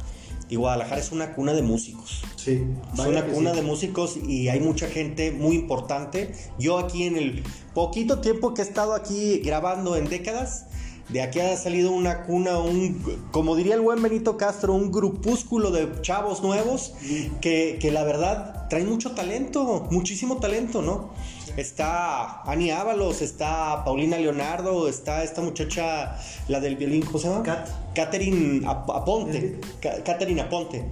y 0.48 0.56
Guadalajara 0.56 1.00
es 1.00 1.12
una 1.12 1.34
cuna 1.34 1.52
de 1.52 1.62
músicos. 1.62 2.22
Sí, 2.36 2.64
Es 2.94 3.00
una 3.00 3.26
cuna 3.26 3.52
de 3.52 3.62
músicos 3.62 4.16
y 4.16 4.48
hay 4.48 4.60
mucha 4.60 4.88
gente 4.88 5.30
muy 5.30 5.56
importante. 5.56 6.32
Yo 6.58 6.78
aquí 6.78 7.04
en 7.04 7.16
el 7.16 7.42
poquito 7.74 8.20
tiempo 8.20 8.54
que 8.54 8.62
he 8.62 8.64
estado 8.64 8.94
aquí 8.94 9.38
grabando 9.40 9.96
en 9.96 10.08
décadas, 10.08 10.66
de 11.08 11.22
aquí 11.22 11.40
ha 11.40 11.56
salido 11.56 11.90
una 11.90 12.24
cuna, 12.24 12.58
un, 12.58 13.02
como 13.30 13.56
diría 13.56 13.74
el 13.74 13.80
buen 13.80 14.02
Benito 14.02 14.36
Castro, 14.36 14.74
un 14.74 14.92
grupúsculo 14.92 15.70
de 15.70 15.88
chavos 16.02 16.42
nuevos 16.42 16.94
que, 17.40 17.78
que 17.80 17.90
la 17.90 18.04
verdad 18.04 18.57
traen 18.68 18.88
mucho 18.88 19.12
talento, 19.12 19.86
muchísimo 19.90 20.36
talento, 20.38 20.82
¿no? 20.82 21.10
Está 21.56 22.42
Ani 22.42 22.70
Ábalos, 22.70 23.20
está 23.22 23.84
Paulina 23.84 24.16
Leonardo, 24.18 24.88
está 24.88 25.24
esta 25.24 25.40
muchacha, 25.40 26.16
la 26.48 26.60
del 26.60 26.76
violín, 26.76 27.02
¿cómo 27.04 27.18
se 27.18 27.28
llama? 27.28 27.42
Kat. 27.42 27.68
Catherine 27.94 28.66
Ap- 28.66 28.90
Aponte. 28.90 29.60
Ca- 29.80 30.02
Catherine 30.04 30.40
Aponte. 30.40 30.84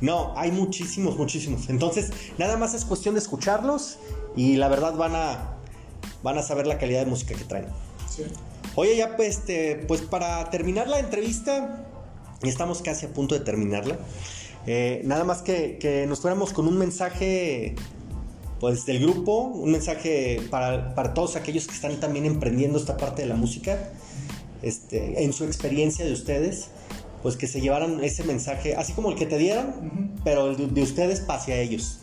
No, 0.00 0.32
hay 0.36 0.52
muchísimos, 0.52 1.16
muchísimos. 1.18 1.68
Entonces, 1.68 2.12
nada 2.38 2.56
más 2.56 2.74
es 2.74 2.84
cuestión 2.84 3.14
de 3.14 3.20
escucharlos 3.20 3.98
y 4.36 4.56
la 4.56 4.68
verdad 4.68 4.94
van 4.94 5.14
a, 5.14 5.56
van 6.22 6.38
a 6.38 6.42
saber 6.42 6.66
la 6.66 6.78
calidad 6.78 7.00
de 7.00 7.06
música 7.10 7.34
que 7.34 7.44
traen. 7.44 7.66
Sí. 8.08 8.22
Oye, 8.74 8.96
ya 8.96 9.16
pues, 9.16 9.38
este, 9.38 9.76
pues 9.88 10.00
para 10.02 10.48
terminar 10.50 10.88
la 10.88 10.98
entrevista, 10.98 11.86
y 12.42 12.48
estamos 12.48 12.82
casi 12.82 13.06
a 13.06 13.08
punto 13.10 13.34
de 13.34 13.40
terminarla. 13.44 13.96
Eh, 14.66 15.02
nada 15.04 15.24
más 15.24 15.42
que, 15.42 15.78
que 15.78 16.06
nos 16.06 16.20
fuéramos 16.20 16.52
con 16.52 16.66
un 16.66 16.78
mensaje 16.78 17.74
pues 18.60 18.86
del 18.86 19.00
grupo, 19.00 19.42
un 19.42 19.70
mensaje 19.70 20.40
para, 20.50 20.94
para 20.94 21.14
todos 21.14 21.36
aquellos 21.36 21.66
que 21.66 21.74
están 21.74 22.00
también 22.00 22.24
emprendiendo 22.24 22.78
esta 22.78 22.96
parte 22.96 23.22
de 23.22 23.28
la 23.28 23.36
música, 23.36 23.90
este, 24.62 25.22
en 25.22 25.32
su 25.32 25.44
experiencia 25.44 26.04
de 26.04 26.12
ustedes, 26.12 26.68
pues 27.22 27.36
que 27.36 27.46
se 27.46 27.60
llevaran 27.60 28.02
ese 28.02 28.24
mensaje, 28.24 28.74
así 28.76 28.92
como 28.92 29.10
el 29.10 29.16
que 29.16 29.26
te 29.26 29.38
dieron, 29.38 30.12
pero 30.24 30.50
el 30.50 30.56
de, 30.56 30.66
de 30.68 30.82
ustedes 30.82 31.24
hacia 31.28 31.56
ellos. 31.56 32.00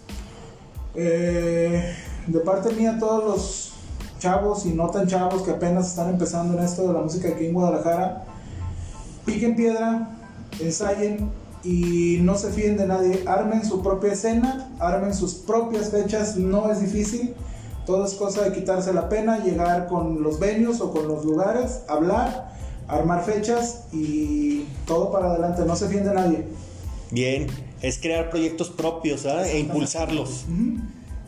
Eh, 0.96 1.96
de 2.28 2.40
parte 2.42 2.72
mía, 2.74 2.98
todos 3.00 3.24
los 3.24 3.74
chavos 4.20 4.66
y 4.66 4.70
no 4.70 4.90
tan 4.90 5.08
chavos 5.08 5.42
que 5.42 5.52
apenas 5.52 5.90
están 5.90 6.10
empezando 6.10 6.58
en 6.58 6.64
esto 6.64 6.88
de 6.88 6.94
la 6.94 7.02
música 7.02 7.30
aquí 7.30 7.48
en 7.48 7.54
Guadalajara, 7.54 8.26
piquen 9.26 9.56
piedra, 9.56 10.18
ensayen, 10.60 11.30
y 11.64 12.18
no 12.22 12.38
se 12.38 12.52
fíen 12.52 12.78
de 12.78 12.88
nadie. 12.88 13.24
Armen 13.26 13.66
su 13.66 13.82
propia 13.82 14.14
escena, 14.14 14.70
armen 14.80 15.14
sus 15.14 15.34
propias 15.34 15.92
fechas, 15.92 16.36
no 16.38 16.72
es 16.72 16.82
difícil. 16.82 17.34
Todo 17.86 18.06
es 18.06 18.14
cosa 18.14 18.44
de 18.44 18.54
quitarse 18.54 18.94
la 18.94 19.10
pena, 19.10 19.44
llegar 19.44 19.88
con 19.88 20.24
los 20.24 20.40
venues 20.40 20.80
o 20.82 20.92
con 20.92 21.08
los 21.08 21.26
lugares, 21.26 21.82
hablar, 21.88 22.54
armar 22.88 23.24
fechas 23.26 23.84
y 23.92 24.66
todo 24.88 25.12
para 25.12 25.32
adelante. 25.32 25.64
No 25.66 25.76
se 25.76 25.90
fíen 25.90 26.06
de 26.06 26.14
nadie. 26.14 26.46
Bien, 27.12 27.48
es 27.82 28.00
crear 28.00 28.30
proyectos 28.30 28.70
propios 28.70 29.26
¿ah? 29.26 29.48
e 29.48 29.60
impulsarlos. 29.60 30.46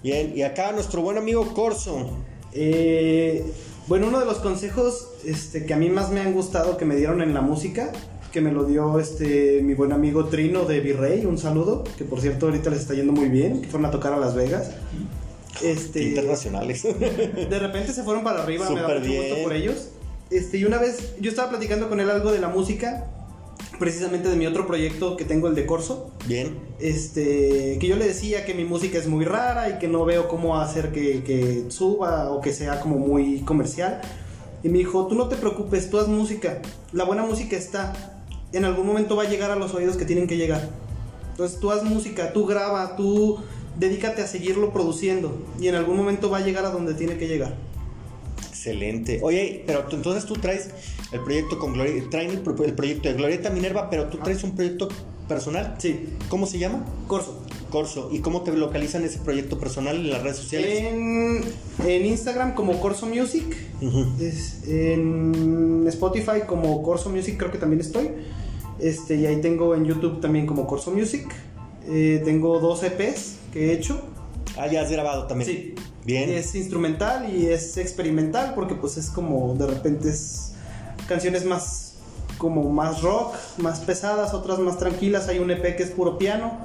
Bien, 0.02 0.34
y 0.36 0.44
acá 0.44 0.72
nuestro 0.72 1.02
buen 1.02 1.18
amigo 1.18 1.54
Corso. 1.54 2.10
Eh, 2.54 3.46
bueno, 3.88 4.08
uno 4.08 4.20
de 4.20 4.26
los 4.26 4.38
consejos 4.38 5.10
este, 5.26 5.66
que 5.66 5.74
a 5.74 5.78
mí 5.78 5.90
más 5.90 6.10
me 6.10 6.22
han 6.22 6.34
gustado 6.34 6.78
que 6.78 6.86
me 6.86 6.96
dieron 6.96 7.22
en 7.22 7.34
la 7.34 7.42
música, 7.42 7.92
que 8.36 8.42
me 8.42 8.52
lo 8.52 8.66
dio 8.66 9.00
este, 9.00 9.62
mi 9.64 9.76
buen 9.76 9.94
amigo 9.94 10.26
Trino 10.26 10.66
de 10.66 10.82
Virrey, 10.82 11.26
un 11.26 11.38
saludo, 11.38 11.86
que 11.98 12.04
por 12.04 12.20
cierto 12.20 12.48
ahorita 12.48 12.70
les 12.70 12.82
está 12.82 12.94
yendo 12.94 13.14
muy 13.14 13.30
bien, 13.30 13.62
que 13.62 13.70
fueron 13.70 13.86
a 13.86 13.92
tocar 13.92 14.12
a 14.12 14.18
Las 14.18 14.36
Vegas. 14.36 14.72
Este, 15.64 16.04
Internacionales. 16.04 16.84
De 17.50 17.60
repente 17.60 17.94
se 17.94 18.04
fueron 18.04 18.26
para 18.26 18.44
arriba, 18.44 18.70
me 18.70 18.82
da 18.82 18.90
mucho 18.90 19.00
gusto 19.00 19.10
bien. 19.10 19.44
por 19.44 19.54
ellos. 19.54 19.88
Este, 20.32 20.58
y 20.58 20.66
una 20.66 20.80
vez 20.80 21.14
yo 21.22 21.30
estaba 21.30 21.48
platicando 21.48 21.88
con 21.88 22.02
él 22.02 22.10
algo 22.10 22.34
de 22.34 22.40
la 22.40 22.50
música, 22.50 23.10
precisamente 23.80 24.28
de 24.28 24.36
mi 24.36 24.48
otro 24.48 24.68
proyecto 24.68 25.16
que 25.16 25.24
tengo, 25.24 25.48
el 25.48 25.56
de 25.56 25.66
Corso. 25.66 26.12
Bien. 26.28 26.58
Este, 26.82 27.78
que 27.80 27.88
yo 27.88 27.96
le 27.96 28.06
decía 28.06 28.44
que 28.44 28.54
mi 28.54 28.66
música 28.66 28.98
es 28.98 29.08
muy 29.08 29.24
rara 29.24 29.70
y 29.70 29.80
que 29.80 29.88
no 29.88 30.04
veo 30.04 30.28
cómo 30.28 30.60
hacer 30.60 30.92
que, 30.92 31.24
que 31.24 31.68
suba 31.70 32.32
o 32.32 32.42
que 32.42 32.52
sea 32.52 32.82
como 32.82 32.98
muy 32.98 33.40
comercial. 33.44 34.02
Y 34.62 34.68
me 34.68 34.80
dijo, 34.80 35.08
tú 35.08 35.16
no 35.16 35.30
te 35.30 35.38
preocupes, 35.38 35.90
tú 35.90 36.00
haz 36.00 36.10
música. 36.10 36.62
La 36.92 37.06
buena 37.06 37.24
música 37.24 37.56
está. 37.56 38.15
En 38.56 38.66
algún 38.66 38.88
momento 38.88 39.16
va 39.16 39.24
a 39.24 39.30
llegar 39.30 39.52
a 39.52 39.56
los 39.56 39.74
oídos 39.74 39.98
que 39.98 40.06
tienen 40.06 40.28
que 40.28 40.38
llegar. 40.38 40.70
Entonces 41.32 41.60
tú 41.60 41.72
haz 41.72 41.84
música, 41.84 42.32
tú 42.34 42.46
graba, 42.46 42.96
tú 42.96 43.38
dedícate 43.78 44.22
a 44.22 44.28
seguirlo 44.28 44.72
produciendo. 44.72 45.38
Y 45.60 45.68
en 45.68 45.76
algún 45.76 45.98
momento 45.98 46.30
va 46.30 46.38
a 46.38 46.42
llegar 46.42 46.66
a 46.66 46.70
donde 46.70 46.94
tiene 46.94 47.18
que 47.18 47.28
llegar. 47.28 47.56
Excelente. 48.48 49.20
Oye, 49.22 49.64
pero 49.68 49.84
tú- 49.84 49.98
entonces 49.98 50.26
tú 50.26 50.34
traes 50.36 50.70
el 51.12 51.20
proyecto 51.22 51.60
con 51.60 51.74
Gloria, 51.74 52.04
traen 52.10 52.30
el, 52.32 52.38
el 52.66 52.74
proyecto 52.74 53.10
de 53.10 53.16
Glorieta 53.16 53.50
Minerva, 53.50 53.90
pero 53.90 54.06
tú 54.08 54.18
traes 54.18 54.44
un 54.44 54.56
proyecto 54.56 54.88
personal. 55.28 55.76
Sí, 55.78 56.10
¿Cómo 56.30 56.46
se 56.48 56.58
llama? 56.60 56.86
Corso. 57.08 57.42
Corso. 57.70 58.10
¿Y 58.12 58.20
cómo 58.20 58.42
te 58.44 58.54
localizan 58.54 59.04
ese 59.04 59.20
proyecto 59.20 59.60
personal 59.60 59.98
en 59.98 60.10
las 60.10 60.24
redes 60.24 60.38
sociales? 60.38 60.80
En, 60.82 61.42
en 61.86 62.06
Instagram 62.06 62.54
como 62.56 62.80
Corso 62.80 63.06
Music. 63.06 63.44
Es- 64.20 64.64
en 64.68 65.84
Spotify 65.88 66.42
como 66.48 66.82
Corso 66.82 67.10
Music 67.10 67.36
creo 67.38 67.52
que 67.52 67.58
también 67.58 67.82
estoy. 67.82 68.10
Este, 68.80 69.16
y 69.16 69.26
ahí 69.26 69.42
tengo 69.42 69.76
en 69.76 69.86
YouTube 69.86 70.20
también 70.20 70.46
como 70.46 70.68
Corso 70.68 70.92
Music. 70.92 71.28
Eh, 71.88 72.22
tengo 72.26 72.60
dos 72.60 72.84
EPs 72.84 73.38
que 73.54 73.68
he 73.70 73.74
hecho. 73.74 74.02
Ah, 74.58 74.68
ya 74.68 74.82
has 74.82 74.92
grabado 74.92 75.28
también. 75.28 75.50
Sí. 75.50 75.76
Bien. 76.04 76.30
Es 76.30 76.54
instrumental 76.54 77.34
y 77.34 77.48
es 77.48 77.78
experimental 77.78 78.54
porque 78.54 78.76
pues 78.76 78.98
es 78.98 79.10
como 79.10 79.56
de 79.56 79.66
repente 79.66 80.10
es 80.10 80.54
canciones 81.08 81.44
más 81.46 81.96
como 82.38 82.70
más 82.70 83.02
rock, 83.02 83.34
más 83.58 83.80
pesadas, 83.80 84.34
otras 84.34 84.60
más 84.60 84.78
tranquilas. 84.78 85.28
Hay 85.30 85.40
un 85.40 85.50
EP 85.52 85.76
que 85.76 85.84
es 85.84 85.92
puro 85.92 86.18
piano. 86.18 86.60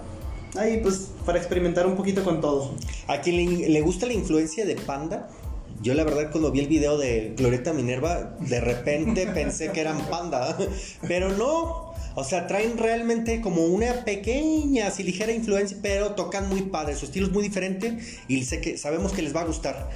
Ahí 0.56 0.80
pues 0.82 1.10
para 1.24 1.38
experimentar 1.38 1.86
un 1.86 1.96
poquito 1.96 2.22
con 2.22 2.40
todo. 2.40 2.74
A 3.06 3.20
quien 3.20 3.36
le, 3.36 3.68
le 3.68 3.80
gusta 3.80 4.06
la 4.06 4.12
influencia 4.12 4.66
de 4.66 4.74
Panda, 4.74 5.28
yo 5.82 5.94
la 5.94 6.04
verdad 6.04 6.30
cuando 6.30 6.50
vi 6.50 6.60
el 6.60 6.66
video 6.66 6.98
de 6.98 7.34
Glorieta 7.36 7.72
Minerva, 7.72 8.36
de 8.40 8.60
repente 8.60 9.26
pensé 9.34 9.72
que 9.72 9.80
eran 9.80 9.98
Panda, 10.06 10.56
pero 11.08 11.30
no. 11.30 11.89
O 12.14 12.24
sea, 12.24 12.46
traen 12.46 12.76
realmente 12.76 13.40
como 13.40 13.64
una 13.66 14.04
pequeña, 14.04 14.88
así 14.88 15.02
ligera 15.02 15.32
influencia, 15.32 15.76
pero 15.80 16.12
tocan 16.12 16.48
muy 16.48 16.62
padre. 16.62 16.96
Su 16.96 17.06
estilo 17.06 17.26
es 17.26 17.32
muy 17.32 17.42
diferente 17.42 17.98
y 18.28 18.44
sé 18.44 18.60
que 18.60 18.76
sabemos 18.76 19.12
que 19.12 19.22
les 19.22 19.34
va 19.34 19.42
a 19.42 19.44
gustar. 19.44 19.90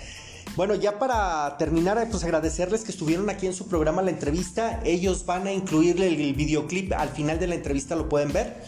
Bueno, 0.56 0.76
ya 0.76 1.00
para 1.00 1.56
terminar, 1.58 2.06
pues 2.10 2.22
agradecerles 2.22 2.84
que 2.84 2.92
estuvieron 2.92 3.28
aquí 3.28 3.46
en 3.46 3.54
su 3.54 3.66
programa 3.66 4.02
La 4.02 4.10
Entrevista. 4.10 4.80
Ellos 4.84 5.26
van 5.26 5.48
a 5.48 5.52
incluirle 5.52 6.06
el 6.06 6.34
videoclip 6.34 6.92
al 6.92 7.08
final 7.08 7.40
de 7.40 7.48
la 7.48 7.56
entrevista, 7.56 7.96
lo 7.96 8.08
pueden 8.08 8.32
ver. 8.32 8.62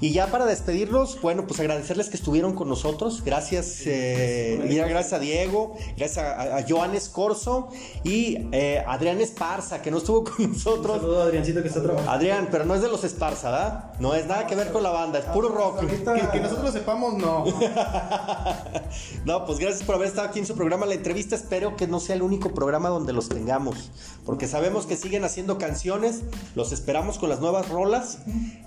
Y 0.00 0.12
ya 0.12 0.28
para 0.28 0.46
despedirlos, 0.46 1.20
bueno, 1.20 1.46
pues 1.46 1.58
agradecerles 1.58 2.08
que 2.08 2.16
estuvieron 2.16 2.54
con 2.54 2.68
nosotros. 2.68 3.22
Gracias, 3.24 3.80
eh, 3.84 4.62
mira, 4.68 4.86
gracias 4.86 5.14
a 5.14 5.18
Diego, 5.18 5.76
gracias 5.96 6.18
a, 6.24 6.58
a 6.58 6.64
Joanes 6.68 7.08
Corso 7.08 7.68
y 8.04 8.46
eh, 8.52 8.84
Adrián 8.86 9.20
Esparza, 9.20 9.82
que 9.82 9.90
no 9.90 9.98
estuvo 9.98 10.22
con 10.24 10.34
Un 10.38 10.52
nosotros. 10.52 10.98
saludo 11.00 11.20
a 11.22 11.24
Adriancito 11.24 11.62
que 11.62 11.68
está 11.68 11.82
trabajando. 11.82 12.12
Adrián, 12.12 12.48
pero 12.50 12.64
no 12.64 12.74
es 12.76 12.82
de 12.82 12.88
los 12.88 13.02
Esparza, 13.02 13.50
¿verdad? 13.50 13.84
No 13.98 14.14
es 14.14 14.24
nada 14.26 14.46
que 14.46 14.54
ver 14.54 14.70
con 14.70 14.82
la 14.84 14.90
banda, 14.90 15.18
es 15.18 15.24
puro 15.26 15.48
rock. 15.48 15.82
Ahorita- 15.82 16.14
Que, 16.14 16.28
que 16.38 16.40
nosotros 16.40 16.72
sepamos, 16.72 17.14
no. 17.14 17.44
No, 19.24 19.44
pues 19.44 19.58
gracias 19.58 19.82
por 19.82 19.96
haber 19.96 20.08
estado 20.08 20.28
aquí 20.28 20.38
en 20.38 20.46
su 20.46 20.54
programa 20.54 20.86
La 20.86 20.94
Entrevista. 20.94 21.34
Espero 21.34 21.76
que 21.76 21.86
no 21.86 22.00
sea 22.00 22.14
el 22.16 22.22
único 22.22 22.54
programa 22.54 22.88
donde 22.88 23.12
los 23.12 23.28
tengamos, 23.28 23.90
porque 24.24 24.46
sabemos 24.46 24.86
que 24.86 24.96
siguen 24.96 25.24
haciendo 25.24 25.58
canciones. 25.58 26.20
Los 26.54 26.72
esperamos 26.72 27.18
con 27.18 27.28
las 27.28 27.40
nuevas 27.40 27.68
rolas 27.68 28.18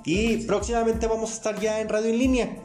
y 0.06 0.38
próximamente 0.46 1.08
vamos 1.08 1.21
a 1.30 1.34
estar 1.34 1.60
ya 1.60 1.80
en 1.80 1.90
radio 1.90 2.10
en 2.10 2.18
línea. 2.18 2.58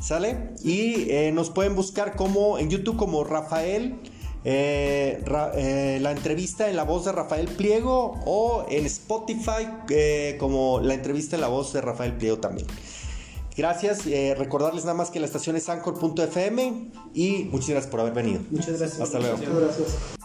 ¿Sale? 0.00 0.50
Y 0.62 1.10
eh, 1.10 1.32
nos 1.34 1.50
pueden 1.50 1.74
buscar 1.74 2.14
como 2.14 2.58
en 2.58 2.70
YouTube 2.70 2.96
como 2.96 3.24
Rafael. 3.24 3.96
eh, 4.44 5.20
Ra- 5.26 5.50
eh, 5.56 5.98
la 6.00 6.12
entrevista 6.12 6.70
en 6.70 6.76
la 6.76 6.84
voz 6.84 7.04
de 7.04 7.10
Rafael 7.10 7.48
Pliego 7.48 8.20
o 8.24 8.64
en 8.70 8.86
Spotify 8.86 9.66
como 10.38 10.78
la 10.80 10.94
entrevista 10.94 11.34
en 11.34 11.42
la 11.42 11.48
voz 11.48 11.72
de 11.72 11.80
Rafael 11.80 12.12
Pliego 12.16 12.38
también. 12.38 12.66
Gracias, 13.56 14.04
recordarles 14.38 14.84
nada 14.84 14.94
más 14.96 15.10
que 15.10 15.18
la 15.18 15.26
estación 15.26 15.56
es 15.56 15.68
anchor.fm 15.68 16.92
y 17.12 17.48
muchas 17.50 17.70
gracias 17.70 17.90
por 17.90 17.98
haber 18.00 18.12
venido. 18.14 18.40
Muchas 18.52 18.78
gracias. 18.78 19.00
Hasta 19.00 19.18
luego. 19.18 19.36
Muchas 19.38 19.54
gracias. 19.60 20.17